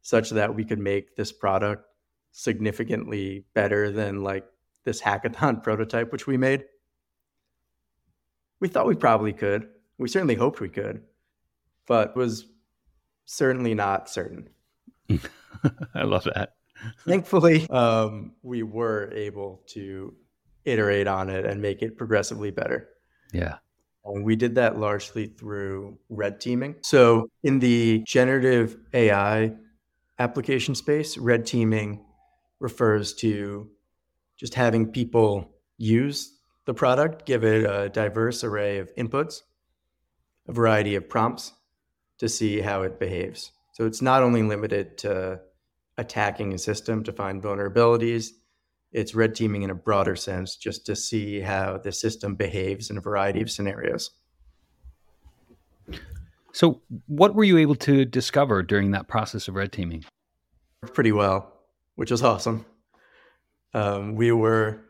such 0.01 0.31
that 0.31 0.55
we 0.55 0.65
could 0.65 0.79
make 0.79 1.15
this 1.15 1.31
product 1.31 1.85
significantly 2.31 3.45
better 3.53 3.91
than 3.91 4.23
like 4.23 4.43
this 4.85 4.99
hackathon 4.99 5.61
prototype, 5.63 6.11
which 6.11 6.25
we 6.25 6.35
made. 6.35 6.65
We 8.59 8.69
thought 8.69 8.87
we 8.87 8.95
probably 8.95 9.31
could. 9.31 9.69
We 9.99 10.09
certainly 10.09 10.33
hoped 10.33 10.61
we 10.61 10.69
could, 10.69 11.03
but 11.85 12.15
was 12.15 12.47
certainly 13.25 13.75
not 13.75 14.09
certain. 14.09 14.49
I 15.93 16.05
love 16.05 16.23
that. 16.33 16.55
Thankfully, 17.05 17.69
um, 17.69 18.31
we 18.41 18.63
were 18.63 19.11
able 19.13 19.61
to 19.67 20.15
iterate 20.65 21.07
on 21.07 21.29
it 21.29 21.45
and 21.45 21.61
make 21.61 21.81
it 21.81 21.97
progressively 21.97 22.51
better. 22.51 22.89
Yeah. 23.31 23.57
And 24.05 24.25
we 24.25 24.35
did 24.35 24.55
that 24.55 24.77
largely 24.77 25.27
through 25.27 25.97
red 26.09 26.41
teaming. 26.41 26.75
So, 26.81 27.29
in 27.41 27.59
the 27.59 28.03
generative 28.05 28.77
AI 28.93 29.53
application 30.19 30.75
space, 30.75 31.17
red 31.17 31.45
teaming 31.45 32.03
refers 32.59 33.13
to 33.15 33.69
just 34.37 34.55
having 34.55 34.91
people 34.91 35.51
use 35.77 36.37
the 36.65 36.73
product, 36.73 37.25
give 37.25 37.43
it 37.43 37.65
a 37.69 37.89
diverse 37.89 38.43
array 38.43 38.79
of 38.79 38.93
inputs, 38.95 39.41
a 40.47 40.53
variety 40.53 40.95
of 40.95 41.09
prompts 41.09 41.53
to 42.19 42.29
see 42.29 42.61
how 42.61 42.83
it 42.83 42.99
behaves. 42.99 43.51
So 43.73 43.85
it's 43.85 44.01
not 44.01 44.23
only 44.23 44.43
limited 44.43 44.97
to 44.99 45.41
attacking 45.97 46.53
a 46.53 46.57
system 46.57 47.03
to 47.03 47.11
find 47.11 47.41
vulnerabilities, 47.41 48.29
it's 48.93 49.15
red 49.15 49.35
teaming 49.35 49.63
in 49.63 49.71
a 49.71 49.75
broader 49.75 50.15
sense 50.15 50.55
just 50.55 50.85
to 50.85 50.95
see 50.95 51.39
how 51.39 51.77
the 51.77 51.91
system 51.91 52.35
behaves 52.35 52.89
in 52.89 52.97
a 52.97 53.01
variety 53.01 53.41
of 53.41 53.49
scenarios. 53.49 54.11
So, 56.53 56.81
what 57.07 57.33
were 57.33 57.43
you 57.43 57.57
able 57.57 57.75
to 57.75 58.05
discover 58.05 58.61
during 58.61 58.91
that 58.91 59.07
process 59.07 59.47
of 59.47 59.55
red 59.55 59.71
teaming? 59.71 60.05
Pretty 60.93 61.11
well, 61.11 61.51
which 61.95 62.11
was 62.11 62.21
awesome. 62.21 62.65
Um, 63.73 64.13
we 64.13 64.31
were 64.31 64.85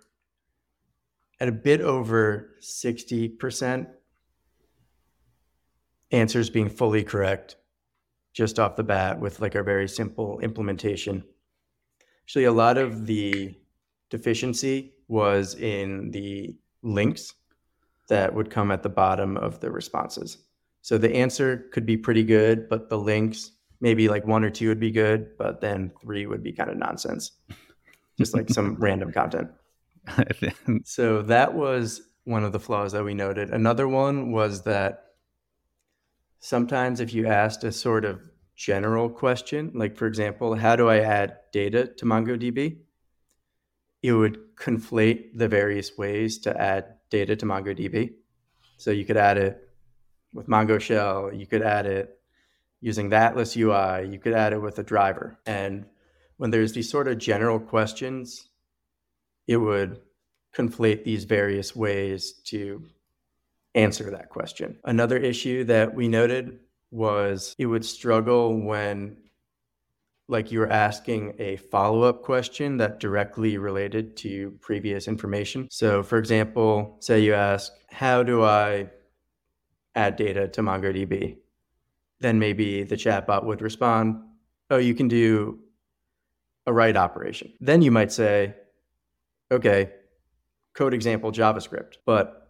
at 1.39 1.47
a 1.47 1.53
bit 1.53 1.79
over 1.79 2.55
60% 2.61 3.87
answers 6.11 6.49
being 6.49 6.69
fully 6.69 7.03
correct 7.03 7.55
just 8.33 8.59
off 8.59 8.75
the 8.75 8.83
bat 8.83 9.19
with 9.19 9.39
like 9.39 9.55
our 9.55 9.63
very 9.63 9.87
simple 9.87 10.39
implementation. 10.39 11.23
Actually, 12.25 12.45
a 12.45 12.51
lot 12.51 12.77
of 12.77 13.05
the 13.05 13.55
deficiency 14.13 14.93
was 15.07 15.55
in 15.55 16.11
the 16.11 16.55
links 16.83 17.33
that 18.09 18.31
would 18.31 18.51
come 18.51 18.69
at 18.69 18.83
the 18.83 18.89
bottom 18.89 19.37
of 19.37 19.59
the 19.59 19.71
responses. 19.71 20.37
So 20.83 20.99
the 20.99 21.15
answer 21.15 21.67
could 21.73 21.87
be 21.87 21.97
pretty 21.97 22.23
good, 22.23 22.69
but 22.69 22.89
the 22.89 22.97
links, 22.99 23.53
maybe 23.81 24.07
like 24.07 24.27
one 24.27 24.43
or 24.43 24.51
two 24.51 24.67
would 24.67 24.79
be 24.79 24.91
good, 24.91 25.35
but 25.39 25.61
then 25.61 25.91
three 25.99 26.27
would 26.27 26.43
be 26.43 26.51
kind 26.51 26.69
of 26.69 26.77
nonsense, 26.77 27.31
just 28.19 28.35
like 28.35 28.51
some 28.51 28.75
random 28.79 29.11
content. 29.11 29.49
so 30.83 31.23
that 31.23 31.55
was 31.55 32.03
one 32.25 32.43
of 32.43 32.51
the 32.51 32.59
flaws 32.59 32.91
that 32.91 33.03
we 33.03 33.15
noted. 33.15 33.49
Another 33.49 33.87
one 33.87 34.31
was 34.31 34.61
that 34.63 35.05
sometimes 36.39 36.99
if 36.99 37.15
you 37.15 37.25
asked 37.25 37.63
a 37.63 37.71
sort 37.71 38.05
of 38.05 38.21
general 38.55 39.09
question, 39.09 39.71
like 39.73 39.97
for 39.97 40.05
example, 40.05 40.53
how 40.53 40.75
do 40.75 40.87
I 40.87 40.99
add 40.99 41.37
data 41.51 41.87
to 41.97 42.05
MongoDB? 42.05 42.77
It 44.03 44.11
would 44.11 44.55
conflate 44.55 45.37
the 45.37 45.47
various 45.47 45.97
ways 45.97 46.37
to 46.39 46.61
add 46.61 46.97
data 47.09 47.35
to 47.37 47.45
MongoDB. 47.45 48.13
So 48.77 48.91
you 48.91 49.05
could 49.05 49.17
add 49.17 49.37
it 49.37 49.69
with 50.33 50.47
Mongo 50.47 50.79
Shell, 50.79 51.33
you 51.33 51.47
could 51.47 51.61
add 51.61 51.85
it 51.85 52.19
using 52.81 53.09
the 53.09 53.15
Atlas 53.15 53.55
UI, 53.55 54.09
you 54.11 54.19
could 54.19 54.33
add 54.33 54.51
it 54.51 54.61
with 54.61 54.77
a 54.77 54.83
driver. 54.83 55.37
And 55.45 55.85
when 56.37 56.51
there's 56.51 56.73
these 56.73 56.89
sort 56.89 57.07
of 57.07 57.17
general 57.17 57.59
questions, 57.59 58.49
it 59.47 59.57
would 59.57 60.01
conflate 60.53 61.03
these 61.03 61.23
various 61.23 61.75
ways 61.75 62.33
to 62.45 62.83
answer 63.75 64.11
that 64.11 64.29
question. 64.29 64.77
Another 64.83 65.17
issue 65.17 65.63
that 65.65 65.95
we 65.95 66.07
noted 66.07 66.59
was 66.91 67.55
it 67.57 67.65
would 67.65 67.85
struggle 67.85 68.59
when 68.61 69.17
like 70.27 70.51
you 70.51 70.59
were 70.59 70.71
asking 70.71 71.35
a 71.37 71.57
follow-up 71.57 72.21
question 72.21 72.77
that 72.77 72.99
directly 72.99 73.57
related 73.57 74.15
to 74.17 74.57
previous 74.61 75.07
information. 75.07 75.67
So 75.69 76.01
for 76.01 76.17
example, 76.17 76.97
say 77.01 77.19
you 77.19 77.33
ask, 77.33 77.71
how 77.89 78.23
do 78.23 78.43
I 78.43 78.89
add 79.95 80.15
data 80.15 80.47
to 80.47 80.61
MongoDB? 80.61 81.37
Then 82.19 82.39
maybe 82.39 82.83
the 82.83 82.95
chatbot 82.95 83.43
would 83.43 83.61
respond, 83.61 84.15
oh, 84.69 84.77
you 84.77 84.95
can 84.95 85.09
do 85.09 85.59
a 86.65 86.71
write 86.71 86.95
operation. 86.95 87.51
Then 87.59 87.81
you 87.81 87.91
might 87.91 88.11
say, 88.11 88.55
okay, 89.51 89.91
code 90.73 90.93
example 90.93 91.31
JavaScript, 91.31 91.95
but 92.05 92.47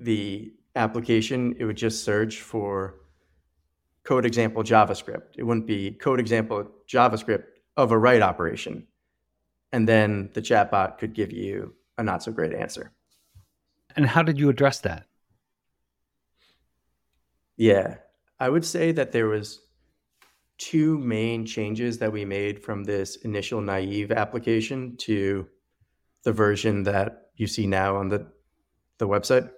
the 0.00 0.54
application, 0.74 1.54
it 1.58 1.66
would 1.66 1.76
just 1.76 2.02
search 2.02 2.40
for 2.40 3.01
code 4.04 4.26
example 4.26 4.62
JavaScript. 4.62 5.36
It 5.36 5.44
wouldn't 5.44 5.66
be 5.66 5.92
code 5.92 6.20
example 6.20 6.70
JavaScript 6.88 7.44
of 7.76 7.92
a 7.92 7.98
write 7.98 8.22
operation. 8.22 8.86
And 9.72 9.88
then 9.88 10.30
the 10.34 10.42
chatbot 10.42 10.98
could 10.98 11.14
give 11.14 11.32
you 11.32 11.74
a 11.96 12.02
not 12.02 12.22
so 12.22 12.32
great 12.32 12.52
answer. 12.52 12.92
And 13.96 14.06
how 14.06 14.22
did 14.22 14.38
you 14.38 14.48
address 14.48 14.80
that? 14.80 15.06
Yeah, 17.56 17.96
I 18.40 18.48
would 18.48 18.64
say 18.64 18.92
that 18.92 19.12
there 19.12 19.28
was 19.28 19.60
two 20.58 20.98
main 20.98 21.44
changes 21.46 21.98
that 21.98 22.12
we 22.12 22.24
made 22.24 22.62
from 22.62 22.84
this 22.84 23.16
initial 23.16 23.60
naive 23.60 24.10
application 24.12 24.96
to 24.96 25.46
the 26.24 26.32
version 26.32 26.82
that 26.84 27.28
you 27.36 27.46
see 27.46 27.66
now 27.66 27.96
on 27.96 28.08
the 28.08 28.26
the 28.98 29.08
website. 29.08 29.50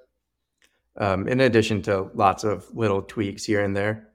Um, 0.97 1.29
in 1.29 1.41
addition 1.41 1.83
to 1.83 2.11
lots 2.15 2.45
of 2.45 2.67
little 2.75 3.03
tweaks 3.03 3.45
here 3.45 3.63
and 3.63 3.77
there. 3.77 4.09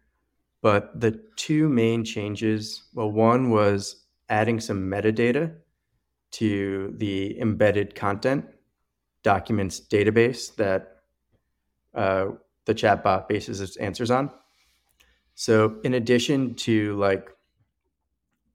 But 0.61 0.99
the 0.99 1.21
two 1.35 1.69
main 1.69 2.03
changes 2.03 2.83
well, 2.93 3.11
one 3.11 3.49
was 3.49 4.05
adding 4.27 4.59
some 4.59 4.89
metadata 4.89 5.55
to 6.31 6.93
the 6.97 7.39
embedded 7.39 7.95
content 7.95 8.45
documents 9.23 9.79
database 9.79 10.55
that 10.55 10.97
uh, 11.95 12.27
the 12.65 12.75
chatbot 12.75 13.27
bases 13.27 13.61
its 13.61 13.77
answers 13.77 14.11
on. 14.11 14.31
So, 15.35 15.79
in 15.83 15.93
addition 15.93 16.55
to 16.55 16.97
like 16.97 17.29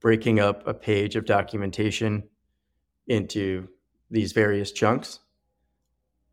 breaking 0.05 0.38
up 0.38 0.66
a 0.68 0.74
page 0.74 1.16
of 1.16 1.24
documentation 1.24 2.22
into 3.09 3.66
these 4.11 4.33
various 4.33 4.70
chunks. 4.70 5.20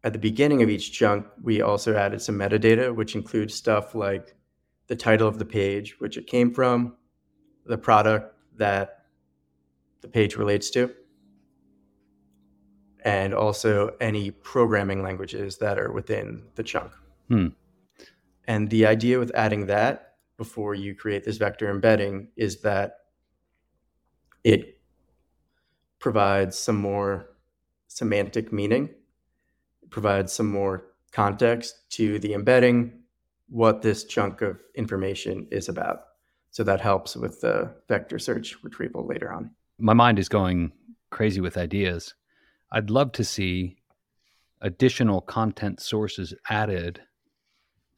At 0.04 0.12
the 0.12 0.20
beginning 0.20 0.62
of 0.62 0.70
each 0.70 0.92
chunk, 0.92 1.26
we 1.42 1.62
also 1.62 1.96
added 1.96 2.22
some 2.22 2.38
metadata, 2.38 2.94
which 2.94 3.16
includes 3.16 3.54
stuff 3.54 3.96
like 3.96 4.36
the 4.88 4.96
title 4.96 5.28
of 5.28 5.40
the 5.40 5.46
page, 5.46 6.00
which 6.00 6.18
it 6.18 6.28
came 6.28 6.54
from, 6.54 6.96
the 7.66 7.78
product 7.78 8.36
that 8.58 9.06
the 10.02 10.08
page 10.08 10.36
relates 10.36 10.70
to, 10.72 10.92
and 13.04 13.34
also 13.34 13.96
any 14.00 14.32
programming 14.32 15.02
languages 15.02 15.58
that 15.58 15.80
are 15.80 15.92
within 15.92 16.44
the 16.56 16.64
chunk. 16.64 16.92
Hmm. 17.28 17.48
And 18.46 18.70
the 18.70 18.86
idea 18.86 19.20
with 19.20 19.32
adding 19.36 19.68
that 19.68 20.16
before 20.38 20.74
you 20.74 20.96
create 20.96 21.24
this 21.24 21.38
vector 21.38 21.70
embedding 21.70 22.30
is 22.36 22.62
that 22.62 22.98
it 24.44 24.80
provides 26.00 26.58
some 26.58 26.78
more 26.78 27.28
semantic 27.88 28.52
meaning, 28.52 28.90
provides 29.90 30.34
some 30.34 30.48
more 30.48 30.86
context 31.12 31.90
to 31.92 32.18
the 32.20 32.34
embedding, 32.34 33.01
what 33.52 33.82
this 33.82 34.06
chunk 34.06 34.42
of 34.42 34.62
information 34.76 35.46
is 35.52 35.68
about. 35.68 36.04
So 36.52 36.64
that 36.64 36.80
helps 36.80 37.18
with 37.18 37.42
the 37.42 37.76
vector 37.90 38.18
search 38.18 38.56
retrieval 38.64 39.06
later 39.06 39.32
on. 39.32 39.52
My 39.78 39.94
mind 39.94 40.20
is 40.20 40.30
going 40.30 40.72
crazy 41.10 41.42
with 41.42 41.58
ideas. 41.58 42.14
I'd 42.72 42.90
love 42.90 43.12
to 43.14 43.26
see 43.26 43.78
additional 44.62 45.20
content 45.20 45.82
sources 45.82 46.34
added. 46.50 47.02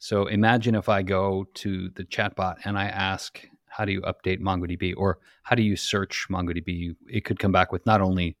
So 0.00 0.26
imagine 0.26 0.74
if 0.74 0.88
I 0.88 1.02
go 1.02 1.46
to 1.54 1.88
the 1.90 2.04
chatbot 2.04 2.56
and 2.64 2.76
I 2.76 2.86
ask, 2.86 3.40
how 3.68 3.84
do 3.84 3.92
you 3.92 4.00
update 4.02 4.40
MongoDB 4.40 4.94
or 4.96 5.18
how 5.44 5.54
do 5.54 5.62
you 5.62 5.76
search 5.76 6.26
MongoDB? 6.30 6.96
It 7.08 7.24
could 7.24 7.38
come 7.38 7.52
back 7.52 7.70
with 7.70 7.86
not 7.86 8.00
only 8.00 8.36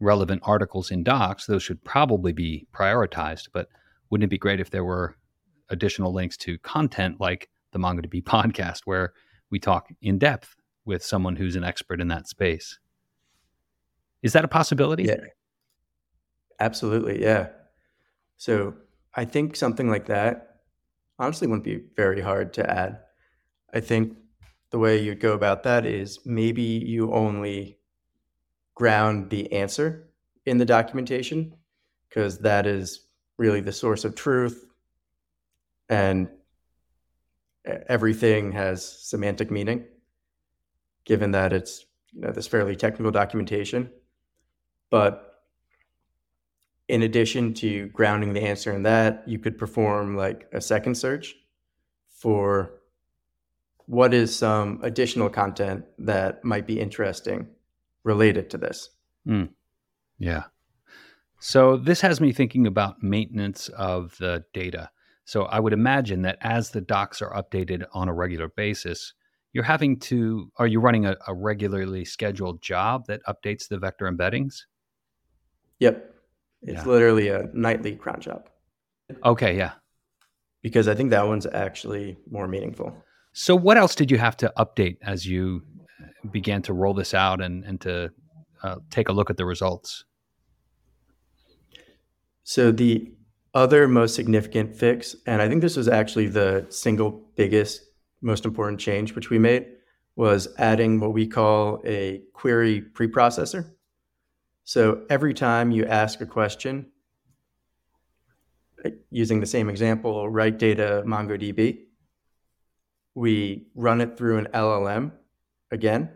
relevant 0.00 0.42
articles 0.44 0.90
in 0.90 1.02
docs, 1.02 1.46
those 1.46 1.62
should 1.62 1.82
probably 1.82 2.32
be 2.32 2.66
prioritized. 2.74 3.48
But 3.54 3.68
wouldn't 4.10 4.26
it 4.26 4.30
be 4.30 4.38
great 4.38 4.60
if 4.60 4.70
there 4.70 4.84
were 4.84 5.16
additional 5.72 6.12
links 6.12 6.36
to 6.36 6.58
content 6.58 7.20
like 7.20 7.48
the 7.72 7.78
MongoDB 7.78 8.22
podcast, 8.22 8.80
where 8.84 9.12
we 9.50 9.58
talk 9.58 9.88
in 10.00 10.18
depth 10.18 10.54
with 10.84 11.04
someone 11.04 11.36
who's 11.36 11.56
an 11.56 11.64
expert 11.64 12.00
in 12.00 12.08
that 12.08 12.28
space? 12.28 12.78
Is 14.22 14.32
that 14.34 14.44
a 14.44 14.48
possibility? 14.48 15.04
Yeah. 15.04 15.16
Absolutely. 16.60 17.20
Yeah. 17.20 17.48
So 18.36 18.74
I 19.14 19.24
think 19.24 19.56
something 19.56 19.90
like 19.90 20.06
that 20.06 20.60
honestly 21.18 21.48
wouldn't 21.48 21.64
be 21.64 21.82
very 21.96 22.20
hard 22.20 22.52
to 22.54 22.70
add. 22.70 23.00
I 23.74 23.80
think 23.80 24.16
the 24.70 24.78
way 24.78 25.02
you'd 25.02 25.20
go 25.20 25.32
about 25.32 25.64
that 25.64 25.84
is 25.84 26.20
maybe 26.24 26.62
you 26.62 27.12
only 27.12 27.78
ground 28.74 29.30
the 29.30 29.52
answer 29.52 30.08
in 30.46 30.58
the 30.58 30.64
documentation 30.64 31.54
because 32.08 32.38
that 32.38 32.66
is 32.66 33.06
really 33.38 33.60
the 33.60 33.72
source 33.72 34.04
of 34.04 34.14
truth 34.14 34.64
and 35.88 36.28
everything 37.64 38.52
has 38.52 38.84
semantic 38.84 39.50
meaning 39.50 39.84
given 41.04 41.30
that 41.30 41.52
it's 41.52 41.86
you 42.12 42.20
know 42.20 42.32
this 42.32 42.46
fairly 42.46 42.74
technical 42.74 43.10
documentation 43.10 43.90
but 44.90 45.32
in 46.88 47.02
addition 47.02 47.54
to 47.54 47.88
grounding 47.88 48.32
the 48.32 48.42
answer 48.42 48.72
in 48.72 48.82
that 48.82 49.22
you 49.26 49.38
could 49.38 49.56
perform 49.56 50.16
like 50.16 50.48
a 50.52 50.60
second 50.60 50.94
search 50.94 51.34
for 52.10 52.82
what 53.86 54.14
is 54.14 54.34
some 54.34 54.78
additional 54.82 55.28
content 55.28 55.84
that 55.98 56.44
might 56.44 56.66
be 56.66 56.80
interesting 56.80 57.46
related 58.04 58.50
to 58.50 58.58
this. 58.58 58.90
Mm. 59.26 59.50
Yeah. 60.18 60.44
So 61.40 61.76
this 61.76 62.00
has 62.00 62.20
me 62.20 62.32
thinking 62.32 62.66
about 62.66 63.02
maintenance 63.02 63.68
of 63.68 64.16
the 64.18 64.44
data. 64.52 64.90
So 65.24 65.44
I 65.44 65.60
would 65.60 65.72
imagine 65.72 66.22
that 66.22 66.38
as 66.40 66.70
the 66.70 66.80
docs 66.80 67.22
are 67.22 67.32
updated 67.34 67.84
on 67.92 68.08
a 68.08 68.14
regular 68.14 68.48
basis, 68.48 69.14
you're 69.52 69.64
having 69.64 69.98
to, 70.00 70.50
are 70.56 70.66
you 70.66 70.80
running 70.80 71.06
a, 71.06 71.16
a 71.26 71.34
regularly 71.34 72.04
scheduled 72.04 72.62
job 72.62 73.06
that 73.06 73.20
updates 73.28 73.68
the 73.68 73.78
vector 73.78 74.10
embeddings? 74.10 74.62
Yep. 75.78 76.14
It's 76.62 76.84
yeah. 76.84 76.90
literally 76.90 77.28
a 77.28 77.48
nightly 77.52 77.94
cron 77.94 78.20
job. 78.20 78.48
Okay. 79.24 79.56
Yeah. 79.56 79.72
Because 80.62 80.88
I 80.88 80.94
think 80.94 81.10
that 81.10 81.26
one's 81.26 81.46
actually 81.46 82.16
more 82.30 82.48
meaningful. 82.48 82.96
So 83.32 83.56
what 83.56 83.76
else 83.76 83.94
did 83.94 84.10
you 84.10 84.18
have 84.18 84.36
to 84.38 84.52
update 84.58 84.96
as 85.02 85.26
you 85.26 85.62
began 86.30 86.62
to 86.62 86.72
roll 86.72 86.94
this 86.94 87.14
out 87.14 87.40
and, 87.40 87.64
and 87.64 87.80
to 87.80 88.10
uh, 88.62 88.76
take 88.90 89.08
a 89.08 89.12
look 89.12 89.28
at 89.28 89.36
the 89.36 89.44
results? 89.44 90.04
So 92.44 92.72
the 92.72 93.12
other 93.54 93.86
most 93.86 94.14
significant 94.14 94.74
fix, 94.74 95.14
and 95.26 95.42
I 95.42 95.48
think 95.48 95.60
this 95.60 95.76
was 95.76 95.88
actually 95.88 96.28
the 96.28 96.66
single 96.70 97.22
biggest, 97.36 97.82
most 98.20 98.44
important 98.44 98.80
change 98.80 99.14
which 99.14 99.30
we 99.30 99.38
made, 99.38 99.66
was 100.16 100.48
adding 100.58 101.00
what 101.00 101.12
we 101.12 101.26
call 101.26 101.82
a 101.84 102.22
query 102.32 102.82
preprocessor. 102.92 103.70
So 104.64 105.02
every 105.10 105.34
time 105.34 105.70
you 105.70 105.84
ask 105.84 106.20
a 106.20 106.26
question, 106.26 106.86
uh, 108.84 108.90
using 109.10 109.40
the 109.40 109.46
same 109.46 109.68
example, 109.68 110.28
write 110.28 110.58
data 110.58 111.02
MongoDB, 111.06 111.80
we 113.14 113.66
run 113.74 114.00
it 114.00 114.16
through 114.16 114.38
an 114.38 114.48
LLM 114.54 115.12
again 115.70 116.10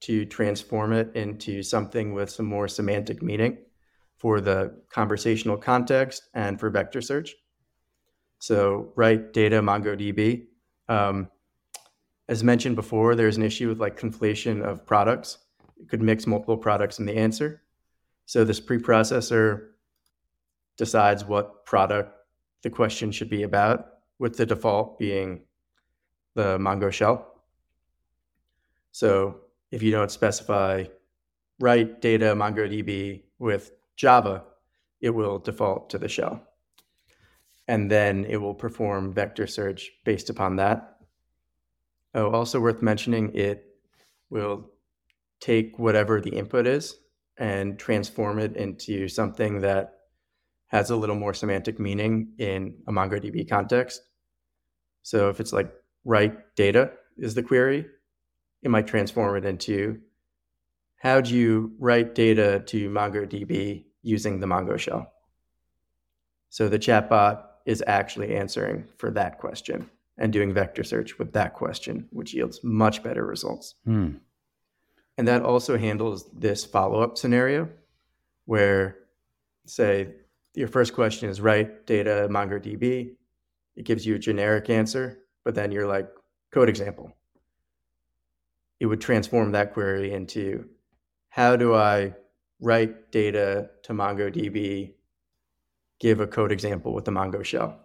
to 0.00 0.24
transform 0.24 0.92
it 0.92 1.14
into 1.14 1.62
something 1.62 2.14
with 2.14 2.30
some 2.30 2.46
more 2.46 2.68
semantic 2.68 3.22
meaning 3.22 3.58
for 4.20 4.42
the 4.42 4.70
conversational 4.90 5.56
context 5.56 6.28
and 6.34 6.60
for 6.60 6.68
vector 6.68 7.00
search. 7.00 7.34
So 8.38 8.92
write 8.94 9.32
data 9.32 9.62
MongoDB. 9.62 10.46
Um, 10.90 11.30
as 12.28 12.44
mentioned 12.44 12.76
before, 12.76 13.14
there's 13.14 13.38
an 13.38 13.42
issue 13.42 13.68
with 13.68 13.80
like 13.80 13.98
conflation 13.98 14.62
of 14.62 14.84
products. 14.84 15.38
It 15.80 15.88
could 15.88 16.02
mix 16.02 16.26
multiple 16.26 16.58
products 16.58 16.98
in 16.98 17.06
the 17.06 17.16
answer. 17.16 17.62
So 18.26 18.44
this 18.44 18.60
preprocessor 18.60 19.68
decides 20.76 21.24
what 21.24 21.64
product 21.64 22.14
the 22.62 22.68
question 22.68 23.10
should 23.12 23.30
be 23.30 23.44
about, 23.44 23.86
with 24.18 24.36
the 24.36 24.44
default 24.44 24.98
being 24.98 25.40
the 26.34 26.58
Mongo 26.58 26.92
shell. 26.92 27.42
So 28.92 29.40
if 29.70 29.82
you 29.82 29.90
don't 29.90 30.10
specify 30.10 30.84
write 31.58 32.02
data 32.02 32.34
MongoDB 32.34 33.22
with 33.38 33.72
Java, 34.00 34.44
it 35.02 35.10
will 35.10 35.38
default 35.38 35.90
to 35.90 35.98
the 35.98 36.08
shell. 36.08 36.42
And 37.68 37.90
then 37.90 38.24
it 38.24 38.38
will 38.38 38.54
perform 38.54 39.12
vector 39.12 39.46
search 39.46 39.90
based 40.06 40.30
upon 40.30 40.56
that. 40.56 40.96
Oh, 42.14 42.30
also 42.30 42.60
worth 42.60 42.80
mentioning, 42.80 43.34
it 43.34 43.62
will 44.30 44.70
take 45.38 45.78
whatever 45.78 46.18
the 46.18 46.30
input 46.30 46.66
is 46.66 46.96
and 47.36 47.78
transform 47.78 48.38
it 48.38 48.56
into 48.56 49.06
something 49.06 49.60
that 49.60 49.92
has 50.68 50.88
a 50.88 50.96
little 50.96 51.14
more 51.14 51.34
semantic 51.34 51.78
meaning 51.78 52.32
in 52.38 52.76
a 52.88 52.92
MongoDB 52.92 53.50
context. 53.50 54.00
So 55.02 55.28
if 55.28 55.40
it's 55.40 55.52
like 55.52 55.70
write 56.06 56.56
data 56.56 56.92
is 57.18 57.34
the 57.34 57.42
query, 57.42 57.84
it 58.62 58.70
might 58.70 58.86
transform 58.86 59.36
it 59.36 59.44
into 59.44 60.00
how 60.96 61.20
do 61.20 61.34
you 61.34 61.74
write 61.78 62.14
data 62.14 62.62
to 62.66 62.88
MongoDB 62.88 63.84
using 64.02 64.40
the 64.40 64.46
Mongo 64.46 64.78
shell? 64.78 65.12
So 66.48 66.68
the 66.68 66.78
chatbot 66.78 67.44
is 67.66 67.82
actually 67.86 68.34
answering 68.34 68.84
for 68.96 69.10
that 69.12 69.38
question 69.38 69.88
and 70.18 70.32
doing 70.32 70.52
vector 70.52 70.84
search 70.84 71.18
with 71.18 71.32
that 71.32 71.54
question, 71.54 72.08
which 72.10 72.34
yields 72.34 72.62
much 72.62 73.02
better 73.02 73.24
results. 73.24 73.76
Hmm. 73.84 74.14
And 75.16 75.28
that 75.28 75.42
also 75.42 75.78
handles 75.78 76.30
this 76.32 76.64
follow 76.64 77.00
up 77.00 77.18
scenario 77.18 77.68
where, 78.46 78.96
say, 79.66 80.08
your 80.54 80.68
first 80.68 80.94
question 80.94 81.28
is 81.28 81.40
write 81.40 81.86
data 81.86 82.26
MongoDB. 82.30 83.14
It 83.76 83.84
gives 83.84 84.04
you 84.04 84.16
a 84.16 84.18
generic 84.18 84.68
answer, 84.68 85.20
but 85.44 85.54
then 85.54 85.70
you're 85.70 85.86
like, 85.86 86.08
code 86.50 86.68
example. 86.68 87.12
It 88.80 88.86
would 88.86 89.00
transform 89.00 89.52
that 89.52 89.72
query 89.72 90.12
into 90.12 90.68
how 91.28 91.56
do 91.56 91.74
I 91.74 92.14
write 92.60 93.10
data 93.10 93.70
to 93.82 93.92
MongoDB, 93.92 94.92
give 95.98 96.20
a 96.20 96.26
code 96.26 96.52
example 96.52 96.94
with 96.94 97.04
the 97.04 97.10
Mongo 97.10 97.44
shell, 97.44 97.78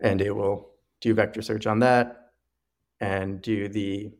and 0.00 0.20
it 0.20 0.32
will 0.32 0.70
do 1.00 1.14
vector 1.14 1.42
search 1.42 1.66
on 1.66 1.80
that 1.80 2.30
and 3.00 3.40
do 3.40 3.68
the 3.68 4.12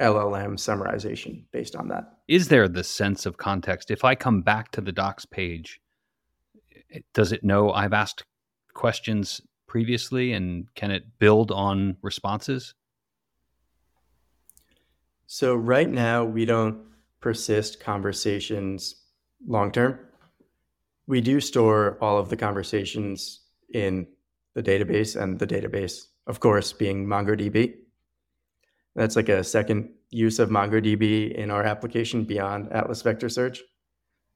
LLM 0.00 0.54
summarization 0.54 1.44
based 1.52 1.76
on 1.76 1.88
that. 1.88 2.18
Is 2.26 2.48
there 2.48 2.68
the 2.68 2.84
sense 2.84 3.26
of 3.26 3.36
context? 3.36 3.90
If 3.90 4.04
I 4.04 4.14
come 4.14 4.42
back 4.42 4.72
to 4.72 4.80
the 4.80 4.92
docs 4.92 5.24
page, 5.24 5.80
does 7.12 7.32
it 7.32 7.44
know 7.44 7.70
I've 7.70 7.92
asked 7.92 8.24
questions 8.74 9.40
previously 9.68 10.32
and 10.32 10.66
can 10.74 10.90
it 10.90 11.18
build 11.18 11.50
on 11.50 11.96
responses? 12.02 12.74
So, 15.26 15.54
right 15.54 15.88
now, 15.88 16.24
we 16.24 16.44
don't 16.44 16.78
persist 17.20 17.80
conversations 17.80 18.96
long 19.46 19.72
term. 19.72 19.98
We 21.06 21.20
do 21.20 21.40
store 21.40 21.98
all 22.00 22.18
of 22.18 22.28
the 22.28 22.36
conversations 22.36 23.40
in 23.72 24.06
the 24.54 24.62
database, 24.62 25.20
and 25.20 25.38
the 25.38 25.46
database, 25.46 26.06
of 26.26 26.40
course, 26.40 26.72
being 26.72 27.06
MongoDB. 27.06 27.74
That's 28.94 29.16
like 29.16 29.28
a 29.28 29.42
second 29.42 29.90
use 30.10 30.38
of 30.38 30.48
MongoDB 30.48 31.34
in 31.34 31.50
our 31.50 31.64
application 31.64 32.24
beyond 32.24 32.72
Atlas 32.72 33.02
Vector 33.02 33.28
Search. 33.28 33.62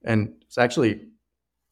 And 0.03 0.33
it's 0.41 0.57
actually 0.57 1.07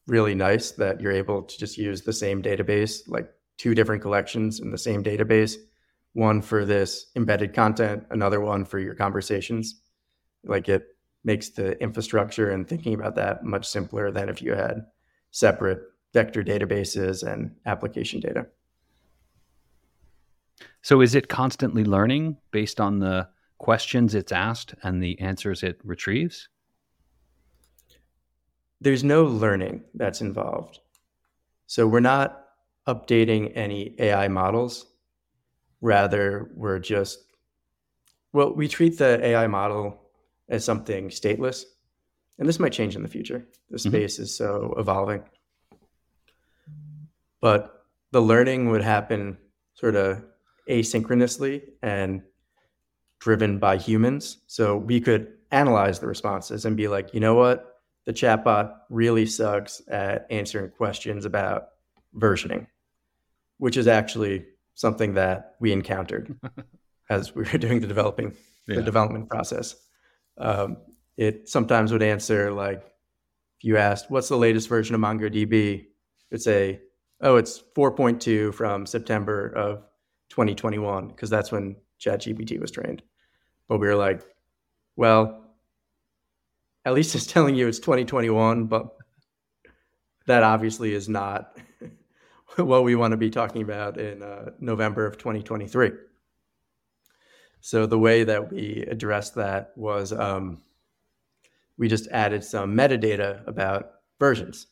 really 0.06 0.34
nice 0.34 0.70
that 0.72 1.00
you're 1.00 1.12
able 1.12 1.42
to 1.42 1.58
just 1.58 1.76
use 1.76 2.02
the 2.02 2.12
same 2.12 2.42
database, 2.42 3.02
like 3.06 3.30
two 3.58 3.74
different 3.74 4.00
collections 4.00 4.60
in 4.60 4.70
the 4.70 4.78
same 4.78 5.04
database, 5.04 5.56
one 6.14 6.40
for 6.40 6.64
this 6.64 7.10
embedded 7.14 7.52
content, 7.52 8.04
another 8.10 8.40
one 8.40 8.64
for 8.64 8.78
your 8.78 8.94
conversations. 8.94 9.82
Like 10.44 10.68
it 10.70 10.86
makes 11.24 11.50
the 11.50 11.80
infrastructure 11.82 12.50
and 12.50 12.68
thinking 12.68 12.94
about 12.94 13.14
that 13.16 13.44
much 13.44 13.66
simpler 13.66 14.10
than 14.10 14.28
if 14.28 14.40
you 14.40 14.52
had 14.54 14.86
separate 15.30 15.80
vector 16.12 16.42
databases 16.42 17.26
and 17.26 17.54
application 17.66 18.20
data. 18.20 18.46
So 20.82 21.00
is 21.00 21.14
it 21.14 21.28
constantly 21.28 21.84
learning 21.84 22.38
based 22.50 22.80
on 22.80 22.98
the 22.98 23.28
questions 23.58 24.14
it's 24.14 24.32
asked 24.32 24.74
and 24.82 25.02
the 25.02 25.20
answers 25.20 25.62
it 25.62 25.80
retrieves? 25.84 26.48
There's 28.80 29.02
no 29.02 29.24
learning 29.24 29.82
that's 29.94 30.20
involved. 30.20 30.78
So 31.66 31.86
we're 31.86 32.00
not 32.00 32.44
updating 32.86 33.52
any 33.54 33.94
AI 33.98 34.28
models. 34.28 34.86
Rather, 35.80 36.50
we're 36.54 36.78
just, 36.78 37.18
well, 38.32 38.54
we 38.54 38.68
treat 38.68 38.98
the 38.98 39.24
AI 39.24 39.46
model 39.46 40.07
as 40.48 40.64
something 40.64 41.08
stateless. 41.08 41.64
And 42.38 42.48
this 42.48 42.58
might 42.58 42.72
change 42.72 42.96
in 42.96 43.02
the 43.02 43.08
future. 43.08 43.46
The 43.70 43.76
mm-hmm. 43.76 43.88
space 43.88 44.14
mm-hmm. 44.14 44.22
is 44.22 44.36
so 44.36 44.74
evolving. 44.78 45.22
But 47.40 47.84
the 48.10 48.20
learning 48.20 48.70
would 48.70 48.82
happen 48.82 49.38
sort 49.74 49.96
of 49.96 50.24
asynchronously 50.68 51.62
and 51.82 52.22
driven 53.20 53.58
by 53.58 53.76
humans. 53.76 54.38
So 54.46 54.76
we 54.76 55.00
could 55.00 55.34
analyze 55.50 55.98
the 55.98 56.06
responses 56.06 56.64
and 56.64 56.76
be 56.76 56.88
like, 56.88 57.14
you 57.14 57.20
know 57.20 57.34
what? 57.34 57.80
The 58.04 58.12
chatbot 58.12 58.74
really 58.90 59.26
sucks 59.26 59.82
at 59.88 60.26
answering 60.30 60.70
questions 60.70 61.24
about 61.24 61.68
versioning, 62.14 62.66
which 63.58 63.76
is 63.76 63.86
actually 63.86 64.46
something 64.74 65.14
that 65.14 65.56
we 65.60 65.72
encountered 65.72 66.38
as 67.10 67.34
we 67.34 67.42
were 67.42 67.58
doing 67.58 67.80
the 67.80 67.86
developing 67.86 68.34
yeah. 68.66 68.76
the 68.76 68.82
development 68.82 69.28
process. 69.28 69.74
Um, 70.38 70.78
it 71.16 71.48
sometimes 71.48 71.92
would 71.92 72.02
answer 72.02 72.52
like 72.52 72.78
if 73.58 73.64
you 73.64 73.76
asked 73.76 74.10
what's 74.10 74.28
the 74.28 74.36
latest 74.36 74.68
version 74.68 74.94
of 74.94 75.00
MongoDB, 75.00 75.86
it'd 76.30 76.42
say, 76.42 76.80
oh, 77.20 77.36
it's 77.36 77.62
4.2 77.76 78.54
from 78.54 78.86
September 78.86 79.48
of 79.48 79.82
2021 80.30 81.08
because 81.08 81.28
that's 81.28 81.50
when 81.50 81.76
ChatGPT 82.00 82.60
was 82.60 82.70
trained. 82.70 83.02
But 83.68 83.78
we 83.78 83.88
were 83.88 83.96
like, 83.96 84.22
well, 84.96 85.44
at 86.84 86.94
least 86.94 87.14
it's 87.14 87.26
telling 87.32 87.54
you 87.54 87.66
it's 87.66 87.80
2021, 87.80 88.66
but 88.66 88.96
that 90.26 90.42
obviously 90.42 90.94
is 90.94 91.08
not 91.08 91.58
what 92.56 92.84
we 92.84 92.94
want 92.94 93.12
to 93.12 93.16
be 93.16 93.30
talking 93.30 93.62
about 93.62 93.98
in 93.98 94.22
uh, 94.22 94.50
November 94.60 95.06
of 95.06 95.18
2023. 95.18 95.90
So 97.60 97.86
the 97.86 97.98
way 97.98 98.24
that 98.24 98.52
we 98.52 98.84
addressed 98.88 99.34
that 99.34 99.72
was 99.76 100.12
um, 100.12 100.62
we 101.76 101.88
just 101.88 102.08
added 102.10 102.44
some 102.44 102.76
metadata 102.76 103.46
about 103.46 103.90
versions. 104.18 104.66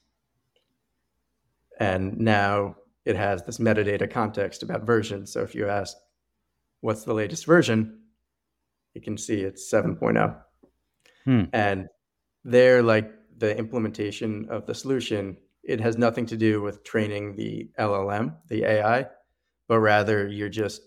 And 1.78 2.18
now 2.18 2.76
it 3.04 3.16
has 3.16 3.42
this 3.44 3.58
metadata 3.58 4.10
context 4.10 4.62
about 4.62 4.84
versions. 4.84 5.32
So 5.32 5.42
if 5.42 5.54
you 5.54 5.68
ask, 5.68 5.96
what's 6.80 7.04
the 7.04 7.14
latest 7.14 7.46
version? 7.46 8.00
You 8.94 9.00
can 9.00 9.16
see 9.16 9.40
it's 9.40 9.70
7.0. 9.72 10.36
Hmm. 11.24 11.44
And 11.52 11.88
there, 12.44 12.82
like 12.82 13.12
the 13.36 13.56
implementation 13.56 14.46
of 14.48 14.66
the 14.66 14.74
solution, 14.74 15.36
it 15.62 15.80
has 15.80 15.98
nothing 15.98 16.26
to 16.26 16.36
do 16.36 16.62
with 16.62 16.84
training 16.84 17.36
the 17.36 17.68
LLM, 17.78 18.36
the 18.48 18.64
AI, 18.64 19.06
but 19.68 19.80
rather 19.80 20.26
you're 20.26 20.48
just 20.48 20.82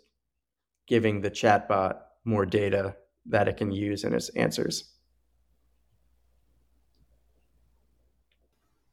giving 0.90 1.22
the 1.22 1.32
chatbot 1.32 2.00
more 2.26 2.46
data 2.46 2.98
that 3.28 3.48
it 3.48 3.56
can 3.56 3.72
use 3.72 4.04
in 4.04 4.14
its 4.14 4.28
answers. 4.30 4.92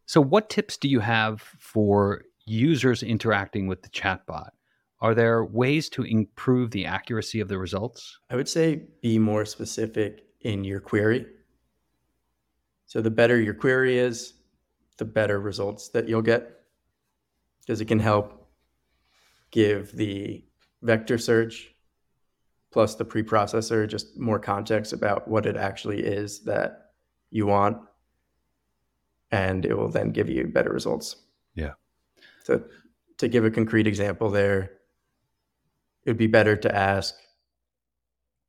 So, 0.04 0.20
what 0.20 0.48
tips 0.48 0.76
do 0.76 0.88
you 0.88 1.00
have 1.00 1.42
for 1.58 2.22
users 2.46 3.02
interacting 3.02 3.66
with 3.66 3.82
the 3.82 3.88
chatbot, 3.88 4.50
are 5.00 5.14
there 5.14 5.44
ways 5.44 5.88
to 5.90 6.02
improve 6.02 6.70
the 6.70 6.86
accuracy 6.86 7.40
of 7.40 7.48
the 7.48 7.58
results? 7.58 8.18
I 8.30 8.36
would 8.36 8.48
say 8.48 8.82
be 9.02 9.18
more 9.18 9.44
specific 9.44 10.24
in 10.40 10.64
your 10.64 10.80
query. 10.80 11.26
So 12.86 13.02
the 13.02 13.10
better 13.10 13.40
your 13.40 13.54
query 13.54 13.98
is, 13.98 14.34
the 14.96 15.04
better 15.04 15.40
results 15.40 15.88
that 15.88 16.08
you'll 16.08 16.22
get 16.22 16.60
because 17.60 17.80
it 17.80 17.86
can 17.86 17.98
help 17.98 18.48
give 19.50 19.92
the 19.92 20.44
vector 20.82 21.18
search 21.18 21.74
plus 22.76 22.94
the 22.94 23.06
preprocessor 23.06 23.88
just 23.88 24.18
more 24.18 24.38
context 24.38 24.92
about 24.92 25.26
what 25.26 25.46
it 25.46 25.56
actually 25.56 26.00
is 26.04 26.40
that 26.40 26.90
you 27.30 27.46
want 27.46 27.78
and 29.30 29.64
it 29.64 29.72
will 29.72 29.88
then 29.88 30.10
give 30.10 30.28
you 30.28 30.46
better 30.46 30.70
results. 30.70 31.16
Yeah. 31.54 31.72
So 32.44 32.62
to 33.16 33.28
give 33.28 33.46
a 33.46 33.50
concrete 33.50 33.86
example 33.86 34.28
there 34.28 34.72
it 36.04 36.10
would 36.10 36.18
be 36.18 36.26
better 36.26 36.54
to 36.54 36.76
ask 36.76 37.14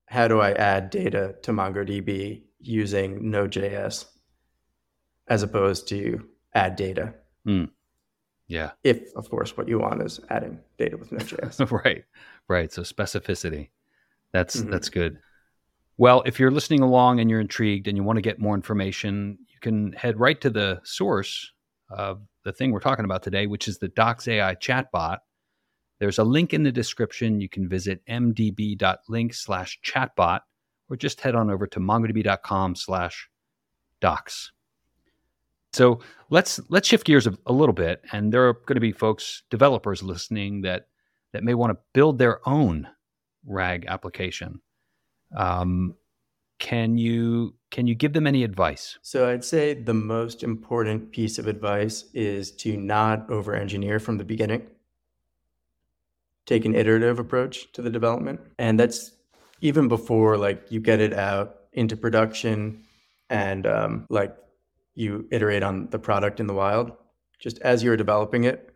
how 0.08 0.28
do 0.28 0.42
i 0.42 0.52
add 0.52 0.90
data 0.90 1.36
to 1.44 1.54
mongodb 1.54 2.42
using 2.60 3.32
node.js 3.32 4.08
as 5.30 5.42
opposed 5.42 5.88
to 5.88 6.28
add 6.54 6.76
data? 6.76 7.14
Mm. 7.48 7.70
yeah. 8.50 8.72
If 8.84 9.16
of 9.16 9.30
course 9.30 9.56
what 9.56 9.70
you 9.70 9.80
want 9.80 10.02
is 10.02 10.20
adding 10.30 10.60
data 10.78 10.98
with 10.98 11.14
node.js 11.14 11.72
right. 11.86 12.04
Right. 12.50 12.74
So 12.74 12.82
specificity 12.82 13.70
that's 14.34 14.58
mm-hmm. 14.58 14.72
that's 14.72 14.90
good. 14.90 15.18
Well, 15.98 16.22
if 16.26 16.40
you're 16.40 16.52
listening 16.52 16.82
along 16.82 17.20
and 17.20 17.30
you're 17.30 17.42
intrigued 17.42 17.88
and 17.88 17.98
you 17.98 18.04
want 18.04 18.18
to 18.18 18.22
get 18.22 18.40
more 18.40 18.54
information, 18.54 19.40
you 19.48 19.60
can 19.60 19.94
head 19.94 20.20
right 20.20 20.40
to 20.42 20.50
the 20.50 20.80
source 20.84 21.52
of 21.90 22.22
the 22.44 22.54
thing 22.54 22.72
we're 22.72 22.80
talking 22.80 23.06
about 23.06 23.24
today, 23.24 23.48
which 23.48 23.68
is 23.68 23.80
the 23.80 23.88
Docs 23.88 24.28
AI 24.28 24.56
chatbot. 24.56 25.20
There's 26.00 26.20
a 26.20 26.24
link 26.24 26.54
in 26.54 26.62
the 26.62 26.72
description. 26.72 27.42
You 27.42 27.50
can 27.50 27.68
visit 27.68 28.06
mdb.link 28.08 29.34
slash 29.34 29.80
chatbot 29.84 30.42
or 30.90 30.96
just 30.96 31.22
head 31.22 31.36
on 31.36 31.50
over 31.50 31.66
to 31.68 31.80
mongodb.com 31.80 32.76
slash 32.76 33.28
docs. 34.00 34.52
So 35.74 36.00
let's 36.30 36.60
let's 36.70 36.88
shift 36.88 37.06
gears 37.06 37.28
a, 37.28 37.38
a 37.46 37.54
little 37.54 37.74
bit, 37.74 38.02
and 38.12 38.32
there 38.32 38.48
are 38.48 38.54
going 38.54 38.76
to 38.76 38.82
be 38.82 38.92
folks, 38.92 39.44
developers 39.50 40.02
listening 40.02 40.62
that 40.62 40.88
that 41.34 41.44
may 41.44 41.54
want 41.54 41.72
to 41.72 41.80
build 41.94 42.18
their 42.18 42.48
own 42.48 42.88
RAG 43.48 43.86
application. 43.88 44.62
Um, 45.36 45.96
can 46.60 46.98
you 46.98 47.56
can 47.70 47.86
you 47.88 47.96
give 47.96 48.14
them 48.14 48.26
any 48.26 48.44
advice? 48.44 48.98
So 49.02 49.30
I'd 49.30 49.44
say 49.44 49.74
the 49.74 49.94
most 49.94 50.44
important 50.44 51.12
piece 51.12 51.38
of 51.38 51.48
advice 51.48 52.06
is 52.14 52.52
to 52.58 52.78
not 52.78 53.30
over 53.30 53.56
engineer 53.56 54.00
from 54.00 54.18
the 54.18 54.24
beginning. 54.24 54.68
Take 56.46 56.66
an 56.66 56.76
iterative 56.76 57.20
approach 57.20 57.72
to 57.74 57.82
the 57.82 57.90
development, 57.90 58.40
and 58.58 58.80
that's 58.80 59.12
even 59.62 59.88
before 59.88 60.38
like 60.38 60.72
you 60.72 60.80
get 60.80 61.00
it 61.00 61.14
out 61.14 61.58
into 61.74 61.96
production 61.98 62.84
and 63.30 63.68
um, 63.68 64.06
like 64.10 64.36
you 64.96 65.28
iterate 65.32 65.62
on 65.62 65.90
the 65.90 66.00
product 66.00 66.40
in 66.40 66.48
the 66.48 66.54
wild. 66.54 66.92
Just 67.40 67.60
as 67.60 67.84
you're 67.84 67.98
developing 67.98 68.46
it, 68.46 68.74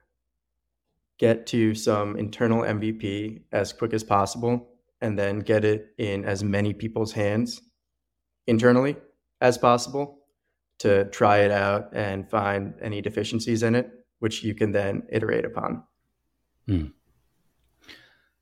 get 1.18 1.46
to 1.48 1.76
some 1.76 2.18
internal 2.18 2.62
MVP 2.62 3.42
as 3.52 3.74
quick 3.74 3.94
as 3.94 4.04
possible, 4.04 4.70
and 5.02 5.18
then 5.18 5.40
get 5.40 5.66
it 5.66 5.94
in 5.98 6.26
as 6.26 6.44
many 6.44 6.74
people's 6.74 7.12
hands 7.12 7.62
internally 8.48 8.96
as 9.40 9.58
possible 9.58 10.20
to 10.80 11.06
try 11.06 11.40
it 11.40 11.52
out 11.52 11.90
and 11.94 12.30
find 12.30 12.74
any 12.82 13.02
deficiencies 13.02 13.64
in 13.64 13.76
it, 13.76 13.92
which 14.20 14.44
you 14.44 14.56
can 14.56 14.72
then 14.72 15.04
iterate 15.10 15.46
upon. 15.46 15.84
Mm. 16.68 16.92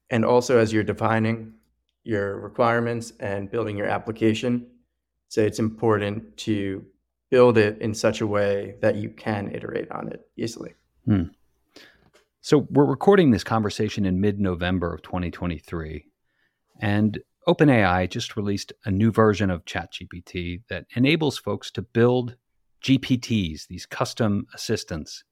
And 0.09 0.25
also, 0.25 0.57
as 0.57 0.71
you're 0.73 0.83
defining 0.83 1.53
your 2.03 2.39
requirements 2.39 3.13
and 3.19 3.51
building 3.51 3.77
your 3.77 3.87
application, 3.87 4.67
so 5.27 5.41
it's 5.41 5.59
important 5.59 6.37
to 6.37 6.85
build 7.29 7.57
it 7.57 7.77
in 7.81 7.93
such 7.93 8.21
a 8.21 8.27
way 8.27 8.75
that 8.81 8.95
you 8.95 9.09
can 9.09 9.53
iterate 9.53 9.91
on 9.91 10.07
it 10.07 10.27
easily. 10.35 10.73
Mm. 11.07 11.29
So 12.41 12.67
we're 12.69 12.85
recording 12.85 13.31
this 13.31 13.43
conversation 13.43 14.05
in 14.05 14.21
mid-November 14.21 14.93
of 14.93 15.01
2023, 15.01 16.05
and 16.81 17.19
OpenAI 17.45 18.09
just 18.09 18.37
released 18.37 18.71
a 18.85 18.91
new 18.91 19.11
version 19.11 19.49
of 19.49 19.65
ChatGPT 19.65 20.61
that 20.69 20.85
enables 20.95 21.37
folks 21.37 21.69
to 21.71 21.81
build 21.81 22.37
GPTs, 22.81 23.67
these 23.67 23.85
custom 23.85 24.45
assistants, 24.53 25.25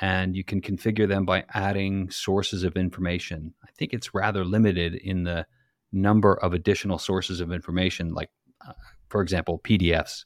and 0.00 0.34
you 0.34 0.44
can 0.44 0.62
configure 0.62 1.06
them 1.06 1.26
by 1.26 1.44
adding 1.52 2.08
sources 2.08 2.64
of 2.64 2.74
information. 2.74 3.52
I 3.62 3.68
think 3.76 3.92
it's 3.92 4.14
rather 4.14 4.46
limited 4.46 4.94
in 4.94 5.24
the 5.24 5.46
number 5.92 6.34
of 6.36 6.54
additional 6.54 6.98
sources 6.98 7.40
of 7.40 7.52
information, 7.52 8.14
like, 8.14 8.30
uh, 8.66 8.72
for 9.10 9.20
example, 9.20 9.60
PDFs. 9.62 10.24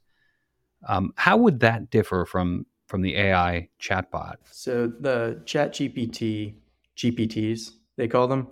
Um, 0.88 1.10
how 1.16 1.38
would 1.38 1.58
that 1.58 1.90
differ 1.90 2.24
from 2.24 2.66
from 2.88 3.02
the 3.02 3.14
AI 3.16 3.68
chatbot? 3.80 4.36
So 4.50 4.88
the 4.88 5.40
ChatGPT 5.44 6.54
GPTs, 6.96 7.72
they 7.96 8.08
call 8.08 8.26
them, 8.26 8.48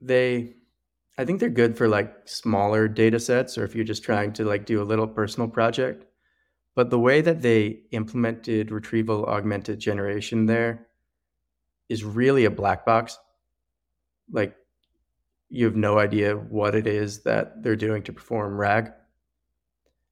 they 0.00 0.54
I 1.18 1.24
think 1.24 1.40
they're 1.40 1.48
good 1.48 1.78
for 1.78 1.88
like 1.88 2.14
smaller 2.28 2.88
data 2.88 3.18
sets 3.18 3.56
or 3.56 3.64
if 3.64 3.74
you're 3.74 3.84
just 3.84 4.02
trying 4.02 4.32
to 4.34 4.44
like 4.44 4.66
do 4.66 4.82
a 4.82 4.84
little 4.84 5.06
personal 5.06 5.48
project. 5.48 6.04
But 6.74 6.90
the 6.90 6.98
way 6.98 7.22
that 7.22 7.40
they 7.40 7.80
implemented 7.92 8.70
retrieval 8.70 9.24
augmented 9.24 9.78
generation 9.78 10.44
there 10.44 10.88
is 11.88 12.04
really 12.04 12.44
a 12.44 12.50
black 12.50 12.84
box. 12.84 13.18
Like 14.30 14.56
you 15.48 15.64
have 15.64 15.76
no 15.76 15.98
idea 15.98 16.36
what 16.36 16.74
it 16.74 16.86
is 16.86 17.22
that 17.22 17.62
they're 17.62 17.76
doing 17.76 18.02
to 18.02 18.12
perform 18.12 18.58
RAG. 18.58 18.92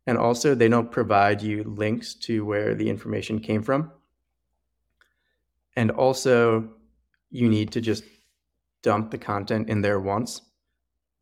And 0.07 0.19
also, 0.19 0.55
they 0.55 0.69
don't 0.69 0.91
provide 0.91 1.41
you 1.41 1.65
links 1.65 2.15
to 2.15 2.45
where 2.45 2.75
the 2.75 2.89
information 2.91 3.41
came 3.41 3.63
from. 3.63 3.91
And 5.77 5.91
also, 5.91 6.69
you 7.31 7.49
need 7.49 7.73
to 7.73 7.81
just 7.81 8.05
dump 8.83 9.11
the 9.11 9.19
content 9.19 9.71
in 9.71 9.81
there 9.81 9.99
once. 9.99 10.43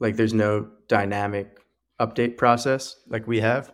Like, 0.01 0.17
there's 0.17 0.35
no 0.35 0.69
dynamic 0.89 1.59
update 2.01 2.37
process 2.37 2.97
like 3.09 3.27
we 3.27 3.41
have. 3.41 3.73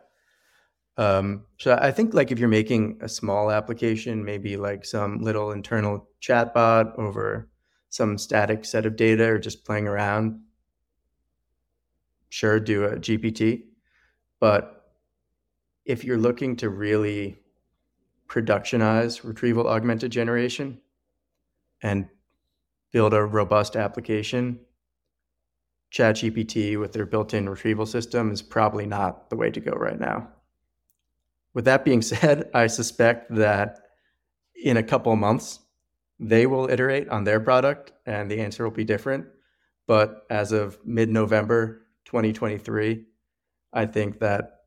Um, 0.98 1.44
so 1.58 1.78
I 1.80 1.92
think 1.92 2.12
like 2.12 2.32
if 2.32 2.40
you're 2.40 2.48
making 2.48 2.98
a 3.00 3.08
small 3.08 3.52
application, 3.52 4.24
maybe 4.24 4.56
like 4.56 4.84
some 4.84 5.18
little 5.18 5.52
internal 5.52 6.08
chatbot 6.20 6.98
over 6.98 7.48
some 7.88 8.18
static 8.18 8.64
set 8.64 8.84
of 8.84 8.96
data 8.96 9.24
or 9.30 9.38
just 9.38 9.64
playing 9.64 9.86
around, 9.86 10.40
sure, 12.28 12.58
do 12.58 12.84
a 12.84 12.96
GPT. 12.96 13.62
But 14.40 14.77
if 15.88 16.04
you're 16.04 16.18
looking 16.18 16.54
to 16.54 16.68
really 16.68 17.38
productionize 18.28 19.24
retrieval 19.24 19.66
augmented 19.66 20.12
generation 20.12 20.78
and 21.82 22.06
build 22.92 23.14
a 23.14 23.24
robust 23.24 23.74
application, 23.74 24.60
ChatGPT 25.90 26.78
with 26.78 26.92
their 26.92 27.06
built 27.06 27.32
in 27.32 27.48
retrieval 27.48 27.86
system 27.86 28.30
is 28.30 28.42
probably 28.42 28.84
not 28.84 29.30
the 29.30 29.36
way 29.36 29.50
to 29.50 29.60
go 29.60 29.72
right 29.72 29.98
now. 29.98 30.28
With 31.54 31.64
that 31.64 31.86
being 31.86 32.02
said, 32.12 32.50
I 32.52 32.66
suspect 32.66 33.34
that 33.34 33.80
in 34.62 34.76
a 34.76 34.82
couple 34.82 35.16
months, 35.16 35.60
they 36.20 36.46
will 36.46 36.68
iterate 36.68 37.08
on 37.08 37.24
their 37.24 37.40
product 37.40 37.92
and 38.04 38.30
the 38.30 38.40
answer 38.40 38.62
will 38.62 38.70
be 38.70 38.84
different. 38.84 39.24
But 39.86 40.26
as 40.28 40.52
of 40.52 40.78
mid 40.84 41.08
November 41.08 41.86
2023, 42.04 43.06
I 43.72 43.86
think 43.86 44.18
that 44.18 44.57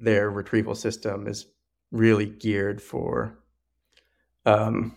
their 0.00 0.30
retrieval 0.30 0.74
system 0.74 1.28
is 1.28 1.46
really 1.92 2.26
geared 2.26 2.80
for 2.80 3.38
um, 4.46 4.96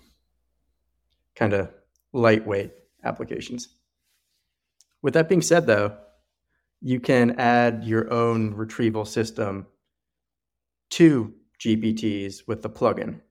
kind 1.36 1.54
of 1.54 1.70
lightweight 2.14 2.72
applications. 3.04 3.68
With 5.02 5.14
that 5.16 5.28
being 5.28 5.42
said, 5.42 5.68
though, 5.68 5.98
you 6.82 7.00
can 7.00 7.40
add 7.40 7.84
your 7.84 8.12
own 8.12 8.54
retrieval 8.54 9.06
system 9.06 9.68
to 10.92 11.34
GPTs 11.60 12.48
with 12.48 12.62
the 12.62 12.70
plugin. 12.70 13.22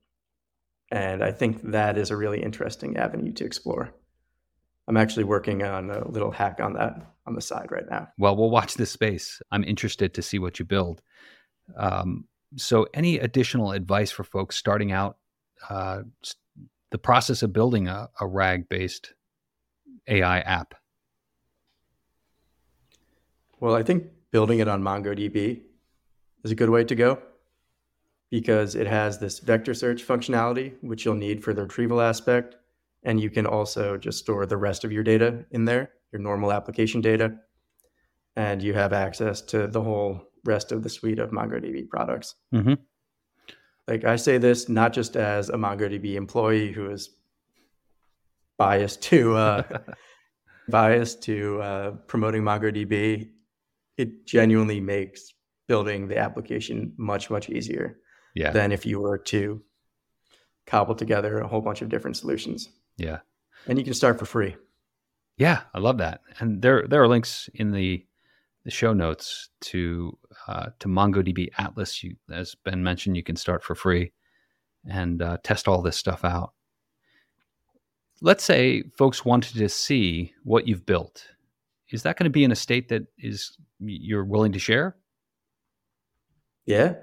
And 0.90 1.24
I 1.24 1.32
think 1.32 1.62
that 1.70 1.96
is 1.96 2.10
a 2.10 2.16
really 2.16 2.42
interesting 2.42 2.96
avenue 2.96 3.32
to 3.32 3.44
explore. 3.44 3.94
I'm 4.88 4.96
actually 4.96 5.24
working 5.24 5.62
on 5.62 5.90
a 5.90 6.06
little 6.08 6.30
hack 6.30 6.60
on 6.60 6.74
that 6.74 6.94
on 7.26 7.34
the 7.34 7.40
side 7.40 7.68
right 7.70 7.88
now. 7.88 8.08
Well, 8.18 8.36
we'll 8.36 8.50
watch 8.50 8.74
this 8.74 8.90
space. 8.90 9.40
I'm 9.50 9.64
interested 9.64 10.12
to 10.14 10.22
see 10.22 10.38
what 10.38 10.58
you 10.58 10.64
build. 10.64 11.00
Um, 11.76 12.26
so, 12.56 12.86
any 12.92 13.18
additional 13.18 13.72
advice 13.72 14.10
for 14.10 14.24
folks 14.24 14.56
starting 14.56 14.92
out 14.92 15.16
uh, 15.68 16.02
the 16.90 16.98
process 16.98 17.42
of 17.42 17.52
building 17.52 17.88
a, 17.88 18.08
a 18.20 18.26
RAG 18.26 18.68
based 18.68 19.14
AI 20.08 20.40
app? 20.40 20.74
Well, 23.60 23.74
I 23.74 23.82
think 23.82 24.04
building 24.32 24.58
it 24.58 24.68
on 24.68 24.82
MongoDB 24.82 25.62
is 26.44 26.50
a 26.50 26.54
good 26.54 26.70
way 26.70 26.84
to 26.84 26.94
go 26.94 27.22
because 28.30 28.74
it 28.74 28.86
has 28.86 29.18
this 29.18 29.38
vector 29.38 29.74
search 29.74 30.06
functionality, 30.06 30.72
which 30.80 31.04
you'll 31.04 31.14
need 31.14 31.44
for 31.44 31.52
the 31.52 31.62
retrieval 31.62 32.00
aspect. 32.00 32.56
And 33.04 33.20
you 33.20 33.30
can 33.30 33.46
also 33.46 33.96
just 33.96 34.18
store 34.18 34.46
the 34.46 34.56
rest 34.56 34.84
of 34.84 34.92
your 34.92 35.02
data 35.02 35.44
in 35.50 35.64
there, 35.64 35.90
your 36.12 36.20
normal 36.20 36.52
application 36.52 37.00
data. 37.00 37.34
And 38.34 38.62
you 38.62 38.74
have 38.74 38.92
access 38.92 39.42
to 39.42 39.66
the 39.66 39.82
whole 39.82 40.31
rest 40.44 40.72
of 40.72 40.82
the 40.82 40.88
suite 40.88 41.18
of 41.18 41.30
MongoDB 41.30 41.88
products. 41.88 42.34
Mm-hmm. 42.54 42.74
Like 43.88 44.04
I 44.04 44.16
say 44.16 44.38
this 44.38 44.68
not 44.68 44.92
just 44.92 45.16
as 45.16 45.48
a 45.48 45.54
MongoDB 45.56 46.14
employee 46.14 46.72
who 46.72 46.90
is 46.90 47.10
biased 48.58 49.02
to 49.02 49.34
uh, 49.36 49.62
biased 50.68 51.22
to 51.24 51.60
uh, 51.60 51.90
promoting 52.06 52.42
MongoDB. 52.42 53.28
It 53.96 54.26
genuinely 54.26 54.80
makes 54.80 55.34
building 55.68 56.08
the 56.08 56.18
application 56.18 56.92
much 56.96 57.30
much 57.30 57.48
easier 57.50 57.98
Yeah. 58.34 58.50
than 58.50 58.72
if 58.72 58.86
you 58.86 59.00
were 59.00 59.18
to 59.18 59.62
cobble 60.66 60.94
together 60.94 61.38
a 61.40 61.48
whole 61.48 61.60
bunch 61.60 61.82
of 61.82 61.88
different 61.88 62.16
solutions. 62.16 62.68
yeah. 62.96 63.18
And 63.66 63.78
you 63.78 63.84
can 63.84 63.94
start 63.94 64.18
for 64.18 64.24
free. 64.26 64.56
Yeah, 65.38 65.62
I 65.72 65.78
love 65.78 65.98
that. 65.98 66.20
And 66.40 66.60
there 66.62 66.86
there 66.88 67.00
are 67.02 67.08
links 67.08 67.48
in 67.54 67.70
the 67.72 68.04
the 68.64 68.70
show 68.70 68.92
notes 68.92 69.48
to 69.60 70.18
uh, 70.46 70.66
to 70.78 70.88
MongoDB 70.88 71.48
Atlas. 71.58 72.02
You, 72.02 72.16
as 72.30 72.54
Ben 72.64 72.82
mentioned, 72.82 73.16
you 73.16 73.22
can 73.22 73.36
start 73.36 73.64
for 73.64 73.74
free 73.74 74.12
and 74.88 75.22
uh, 75.22 75.38
test 75.42 75.68
all 75.68 75.82
this 75.82 75.96
stuff 75.96 76.24
out. 76.24 76.52
Let's 78.20 78.44
say 78.44 78.82
folks 78.96 79.24
wanted 79.24 79.56
to 79.58 79.68
see 79.68 80.32
what 80.44 80.68
you've 80.68 80.86
built. 80.86 81.26
Is 81.90 82.02
that 82.04 82.16
going 82.16 82.24
to 82.24 82.30
be 82.30 82.44
in 82.44 82.52
a 82.52 82.56
state 82.56 82.88
that 82.88 83.02
is 83.18 83.56
you're 83.80 84.24
willing 84.24 84.52
to 84.52 84.58
share? 84.58 84.96
Yeah. 86.64 86.94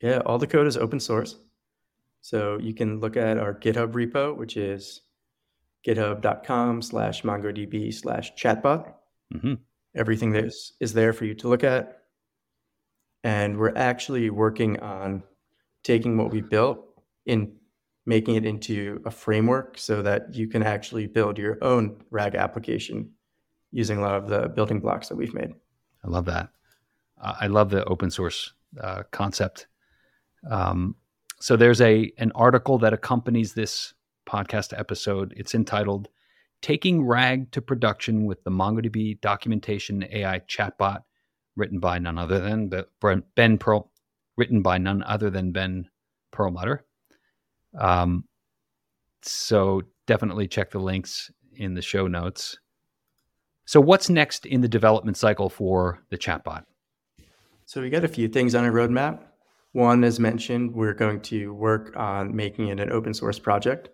Yeah. 0.00 0.18
All 0.24 0.38
the 0.38 0.46
code 0.46 0.66
is 0.66 0.76
open 0.76 1.00
source. 1.00 1.36
So 2.20 2.58
you 2.58 2.74
can 2.74 3.00
look 3.00 3.16
at 3.16 3.38
our 3.38 3.52
GitHub 3.52 3.92
repo, 3.92 4.36
which 4.36 4.56
is 4.56 5.02
github.com 5.86 6.82
slash 6.82 7.24
Everything 9.94 10.32
that 10.32 10.44
is, 10.44 10.72
is 10.80 10.92
there 10.92 11.12
for 11.12 11.24
you 11.24 11.34
to 11.34 11.48
look 11.48 11.64
at. 11.64 11.98
And 13.24 13.58
we're 13.58 13.76
actually 13.76 14.30
working 14.30 14.80
on 14.80 15.22
taking 15.84 16.16
what 16.16 16.30
we 16.30 16.40
built 16.40 16.84
in 17.26 17.52
making 18.04 18.34
it 18.34 18.44
into 18.44 19.00
a 19.04 19.10
framework 19.10 19.78
so 19.78 20.02
that 20.02 20.34
you 20.34 20.48
can 20.48 20.62
actually 20.62 21.06
build 21.06 21.38
your 21.38 21.62
own 21.62 22.02
RAG 22.10 22.34
application 22.34 23.10
using 23.70 23.98
a 23.98 24.00
lot 24.00 24.16
of 24.16 24.28
the 24.28 24.48
building 24.48 24.80
blocks 24.80 25.08
that 25.08 25.16
we've 25.16 25.34
made. 25.34 25.54
I 26.04 26.08
love 26.08 26.24
that. 26.26 26.48
Uh, 27.20 27.34
I 27.40 27.46
love 27.46 27.70
the 27.70 27.84
open 27.84 28.10
source 28.10 28.52
uh, 28.80 29.04
concept. 29.12 29.68
Um, 30.50 30.96
so 31.40 31.56
there's 31.56 31.80
a 31.80 32.12
an 32.18 32.32
article 32.34 32.78
that 32.78 32.92
accompanies 32.92 33.54
this 33.54 33.94
podcast 34.26 34.76
episode. 34.78 35.32
It's 35.36 35.54
entitled 35.54 36.08
"Taking 36.62 37.04
RAG 37.04 37.50
to 37.52 37.60
Production 37.60 38.24
with 38.24 38.42
the 38.44 38.50
MongoDB 38.50 39.20
Documentation 39.20 40.04
AI 40.10 40.40
Chatbot," 40.40 41.02
written 41.56 41.78
by 41.78 41.98
none 41.98 42.18
other 42.18 42.40
than 42.40 42.70
Ben 43.34 43.58
Pearl, 43.58 43.90
written 44.36 44.62
by 44.62 44.78
none 44.78 45.02
other 45.02 45.28
than 45.28 45.52
Ben 45.52 45.90
Perlmutter. 46.30 46.84
Um, 47.78 48.24
so 49.22 49.82
definitely 50.06 50.48
check 50.48 50.70
the 50.70 50.78
links 50.78 51.30
in 51.56 51.74
the 51.74 51.82
show 51.82 52.06
notes. 52.06 52.58
So, 53.64 53.80
what's 53.80 54.08
next 54.08 54.46
in 54.46 54.60
the 54.60 54.68
development 54.68 55.16
cycle 55.16 55.48
for 55.48 56.02
the 56.10 56.18
chatbot? 56.18 56.64
So 57.64 57.80
we 57.80 57.90
got 57.90 58.04
a 58.04 58.08
few 58.08 58.28
things 58.28 58.54
on 58.54 58.64
our 58.64 58.72
roadmap. 58.72 59.20
One, 59.72 60.04
as 60.04 60.20
mentioned, 60.20 60.74
we're 60.74 60.94
going 60.94 61.20
to 61.22 61.54
work 61.54 61.96
on 61.96 62.34
making 62.34 62.68
it 62.68 62.80
an 62.80 62.92
open 62.92 63.14
source 63.14 63.38
project. 63.38 63.88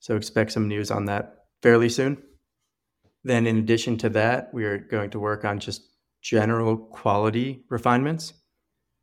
So 0.00 0.16
expect 0.16 0.52
some 0.52 0.66
news 0.66 0.90
on 0.90 1.04
that 1.04 1.39
fairly 1.62 1.88
soon. 1.88 2.22
Then, 3.24 3.46
in 3.46 3.58
addition 3.58 3.98
to 3.98 4.08
that, 4.10 4.52
we 4.54 4.64
are 4.64 4.78
going 4.78 5.10
to 5.10 5.20
work 5.20 5.44
on 5.44 5.60
just 5.60 5.82
general 6.22 6.76
quality 6.76 7.64
refinements. 7.68 8.32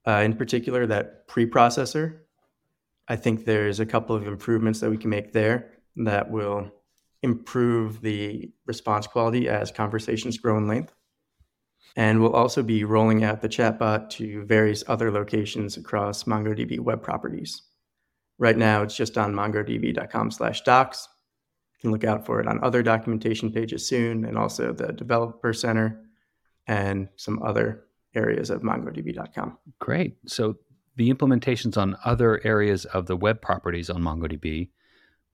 Uh, 0.08 0.22
in 0.24 0.36
particular, 0.36 0.88
that 0.88 1.28
preprocessor. 1.28 2.20
I 3.08 3.16
think 3.16 3.46
there's 3.46 3.80
a 3.80 3.86
couple 3.86 4.16
of 4.16 4.28
improvements 4.28 4.80
that 4.80 4.90
we 4.90 4.98
can 4.98 5.10
make 5.10 5.34
there 5.34 5.72
that 5.98 6.30
will 6.30 6.72
improve 7.24 8.02
the 8.02 8.52
response 8.66 9.08
quality 9.08 9.50
as 9.50 9.72
conversations 9.72 10.38
grow 10.38 10.58
in 10.58 10.68
length. 10.68 10.94
And 11.96 12.22
we'll 12.22 12.34
also 12.34 12.62
be 12.62 12.84
rolling 12.84 13.24
out 13.24 13.42
the 13.42 13.50
chatbot 13.50 14.10
to 14.12 14.46
various 14.46 14.84
other 14.88 15.12
locations 15.12 15.78
across 15.78 16.26
MongoDB 16.26 16.80
web 16.80 17.02
properties. 17.02 17.64
Right 18.38 18.58
now, 18.58 18.84
it's 18.84 18.96
just 18.96 19.18
on 19.18 19.34
mongodb.com 19.34 20.32
slash 20.32 20.62
docs. 20.62 21.08
You 21.08 21.17
can 21.80 21.92
look 21.92 22.04
out 22.04 22.26
for 22.26 22.40
it 22.40 22.48
on 22.48 22.64
other 22.64 22.82
documentation 22.82 23.52
pages 23.52 23.88
soon, 23.88 24.26
and 24.26 24.38
also 24.38 24.74
the 24.74 24.94
Developer 24.94 25.54
Center 25.54 26.02
and 26.68 27.08
some 27.16 27.42
other 27.44 27.86
areas 28.16 28.50
of 28.50 28.62
mongodb.com. 28.62 29.58
Great. 29.80 30.18
So, 30.26 30.58
the 30.96 31.14
implementations 31.14 31.78
on 31.78 31.96
other 32.06 32.42
areas 32.44 32.86
of 32.86 33.06
the 33.06 33.16
web 33.16 33.40
properties 33.40 33.92
on 33.92 34.02
MongoDB, 34.02 34.70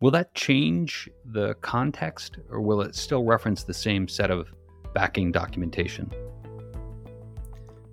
will 0.02 0.12
that 0.12 0.36
change 0.36 1.10
the 1.24 1.54
context 1.62 2.38
or 2.50 2.60
will 2.60 2.82
it 2.82 2.94
still 2.96 3.24
reference 3.24 3.64
the 3.64 3.74
same 3.74 4.10
set 4.10 4.30
of 4.30 4.54
backing 4.94 5.32
documentation? 5.32 6.12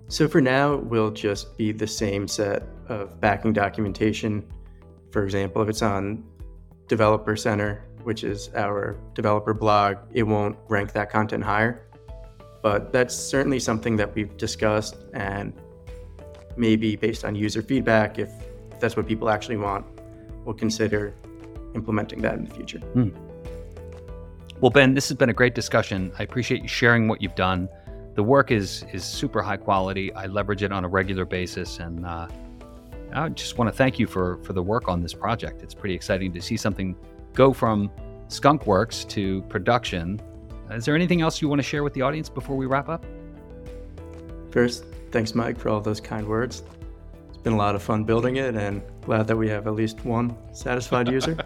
So 0.09 0.27
for 0.27 0.41
now, 0.41 0.75
we'll 0.75 1.11
just 1.11 1.57
be 1.57 1.71
the 1.71 1.87
same 1.87 2.27
set 2.27 2.63
of 2.89 3.21
backing 3.21 3.53
documentation. 3.53 4.45
For 5.11 5.23
example, 5.23 5.61
if 5.61 5.69
it's 5.69 5.81
on 5.81 6.25
Developer 6.87 7.37
Center, 7.37 7.85
which 8.03 8.23
is 8.23 8.49
our 8.55 8.97
developer 9.13 9.53
blog, 9.53 9.97
it 10.11 10.23
won't 10.23 10.57
rank 10.67 10.93
that 10.93 11.09
content 11.09 11.43
higher. 11.43 11.85
But 12.61 12.93
that's 12.93 13.15
certainly 13.15 13.59
something 13.59 13.95
that 13.97 14.13
we've 14.13 14.35
discussed, 14.37 14.95
and 15.13 15.53
maybe 16.55 16.95
based 16.95 17.25
on 17.25 17.33
user 17.35 17.61
feedback, 17.61 18.19
if, 18.19 18.31
that's 18.79 18.95
what 18.95 19.07
people 19.07 19.29
actually 19.29 19.57
want, 19.57 19.85
we'll 20.45 20.55
consider 20.55 21.13
implementing 21.75 22.21
that 22.21 22.35
in 22.35 22.45
the 22.45 22.53
future. 22.53 22.81
Well, 24.59 24.71
Ben, 24.71 24.93
this 24.93 25.07
has 25.09 25.17
been 25.17 25.29
a 25.29 25.33
great 25.33 25.55
discussion. 25.55 26.11
I 26.19 26.23
appreciate 26.23 26.61
you 26.61 26.67
sharing 26.67 27.07
what 27.07 27.21
you've 27.21 27.35
done. 27.35 27.67
The 28.13 28.23
work 28.23 28.51
is 28.51 28.85
is 28.91 29.03
super 29.03 29.41
high 29.41 29.57
quality. 29.57 30.13
I 30.13 30.27
leverage 30.27 30.63
it 30.63 30.71
on 30.71 30.83
a 30.83 30.87
regular 30.87 31.25
basis, 31.25 31.79
and 31.79 32.05
uh, 32.05 32.27
I 33.13 33.29
just 33.29 33.57
want 33.57 33.71
to 33.71 33.75
thank 33.75 33.97
you 33.97 34.05
for 34.05 34.37
for 34.43 34.53
the 34.53 34.61
work 34.61 34.87
on 34.87 35.01
this 35.01 35.13
project. 35.13 35.63
It's 35.63 35.73
pretty 35.73 35.95
exciting 35.95 36.31
to 36.33 36.41
see 36.41 36.57
something 36.57 36.95
go 37.33 37.53
from 37.53 37.91
skunkworks 38.27 39.07
to 39.09 39.41
production. 39.43 40.21
Uh, 40.69 40.75
is 40.75 40.85
there 40.85 40.95
anything 40.95 41.21
else 41.21 41.41
you 41.41 41.49
want 41.49 41.59
to 41.59 41.63
share 41.63 41.83
with 41.83 41.93
the 41.93 42.01
audience 42.01 42.29
before 42.29 42.55
we 42.55 42.65
wrap 42.65 42.89
up? 42.89 43.05
First, 44.51 44.85
thanks, 45.11 45.35
Mike, 45.35 45.57
for 45.57 45.69
all 45.69 45.81
those 45.81 45.99
kind 45.99 46.27
words. 46.27 46.63
It's 47.29 47.37
been 47.37 47.53
a 47.53 47.57
lot 47.57 47.75
of 47.75 47.83
fun 47.83 48.03
building 48.03 48.37
it, 48.37 48.55
and 48.55 48.81
glad 49.01 49.27
that 49.27 49.35
we 49.35 49.49
have 49.49 49.67
at 49.67 49.73
least 49.73 50.03
one 50.05 50.35
satisfied 50.53 51.09
user. 51.09 51.37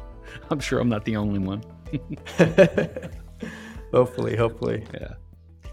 I'm 0.50 0.60
sure 0.60 0.80
I'm 0.80 0.88
not 0.88 1.04
the 1.04 1.16
only 1.16 1.38
one. 1.38 1.62
hopefully, 3.92 4.36
hopefully. 4.36 4.84
Yeah. 4.94 5.14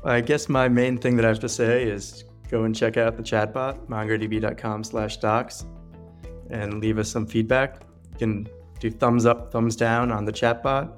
I 0.04 0.22
guess 0.22 0.48
my 0.48 0.68
main 0.68 0.98
thing 0.98 1.16
that 1.18 1.26
I 1.26 1.30
have 1.30 1.40
to 1.40 1.50
say 1.50 1.84
is 1.84 2.26
go 2.50 2.64
and 2.64 2.76
check 2.76 2.98
out 2.98 3.18
the 3.18 3.24
chatbot, 3.24 3.88
mongodb.com 3.88 4.84
slash 4.84 5.18
docs, 5.18 5.66
and 6.50 6.80
leave 6.80 6.98
us 6.98 7.10
some 7.10 7.26
feedback. 7.26 7.82
You 8.12 8.18
can 8.18 8.50
do 8.80 8.92
thumbs 8.92 9.26
up, 9.26 9.52
thumbs 9.52 9.76
down 9.76 10.12
on 10.12 10.26
the 10.26 10.32
chatbot. 10.32 10.92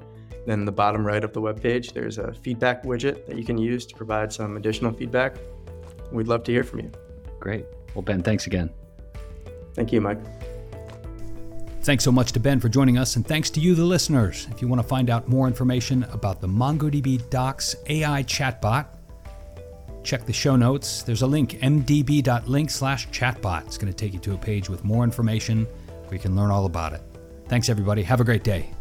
Then 0.45 0.65
the 0.65 0.71
bottom 0.71 1.05
right 1.05 1.23
of 1.23 1.33
the 1.33 1.41
webpage, 1.41 1.93
there's 1.93 2.17
a 2.17 2.33
feedback 2.33 2.83
widget 2.83 3.25
that 3.27 3.37
you 3.37 3.43
can 3.43 3.57
use 3.57 3.85
to 3.87 3.95
provide 3.95 4.33
some 4.33 4.57
additional 4.57 4.91
feedback. 4.91 5.37
We'd 6.11 6.27
love 6.27 6.43
to 6.45 6.51
hear 6.51 6.63
from 6.63 6.79
you. 6.79 6.91
Great. 7.39 7.65
Well, 7.93 8.01
Ben, 8.01 8.23
thanks 8.23 8.47
again. 8.47 8.69
Thank 9.75 9.93
you, 9.93 10.01
Mike. 10.01 10.19
Thanks 11.81 12.03
so 12.03 12.11
much 12.11 12.33
to 12.33 12.39
Ben 12.39 12.59
for 12.59 12.67
joining 12.67 12.97
us, 12.97 13.15
and 13.15 13.25
thanks 13.25 13.49
to 13.51 13.59
you, 13.59 13.73
the 13.73 13.85
listeners. 13.85 14.47
If 14.51 14.61
you 14.61 14.67
want 14.67 14.81
to 14.81 14.87
find 14.87 15.09
out 15.09 15.27
more 15.29 15.47
information 15.47 16.03
about 16.11 16.41
the 16.41 16.47
MongoDB 16.47 17.29
Docs 17.29 17.75
AI 17.87 18.23
chatbot, 18.23 18.87
check 20.03 20.25
the 20.25 20.33
show 20.33 20.55
notes. 20.55 21.03
There's 21.03 21.21
a 21.21 21.27
link, 21.27 21.51
mdb.link 21.61 22.69
slash 22.69 23.07
chatbot. 23.09 23.65
It's 23.65 23.77
going 23.77 23.91
to 23.91 23.95
take 23.95 24.13
you 24.13 24.19
to 24.19 24.33
a 24.33 24.37
page 24.37 24.69
with 24.69 24.83
more 24.83 25.03
information 25.03 25.65
where 26.05 26.13
you 26.13 26.19
can 26.19 26.35
learn 26.35 26.51
all 26.51 26.65
about 26.65 26.93
it. 26.93 27.01
Thanks, 27.49 27.67
everybody. 27.67 28.03
Have 28.03 28.21
a 28.21 28.23
great 28.23 28.43
day. 28.43 28.78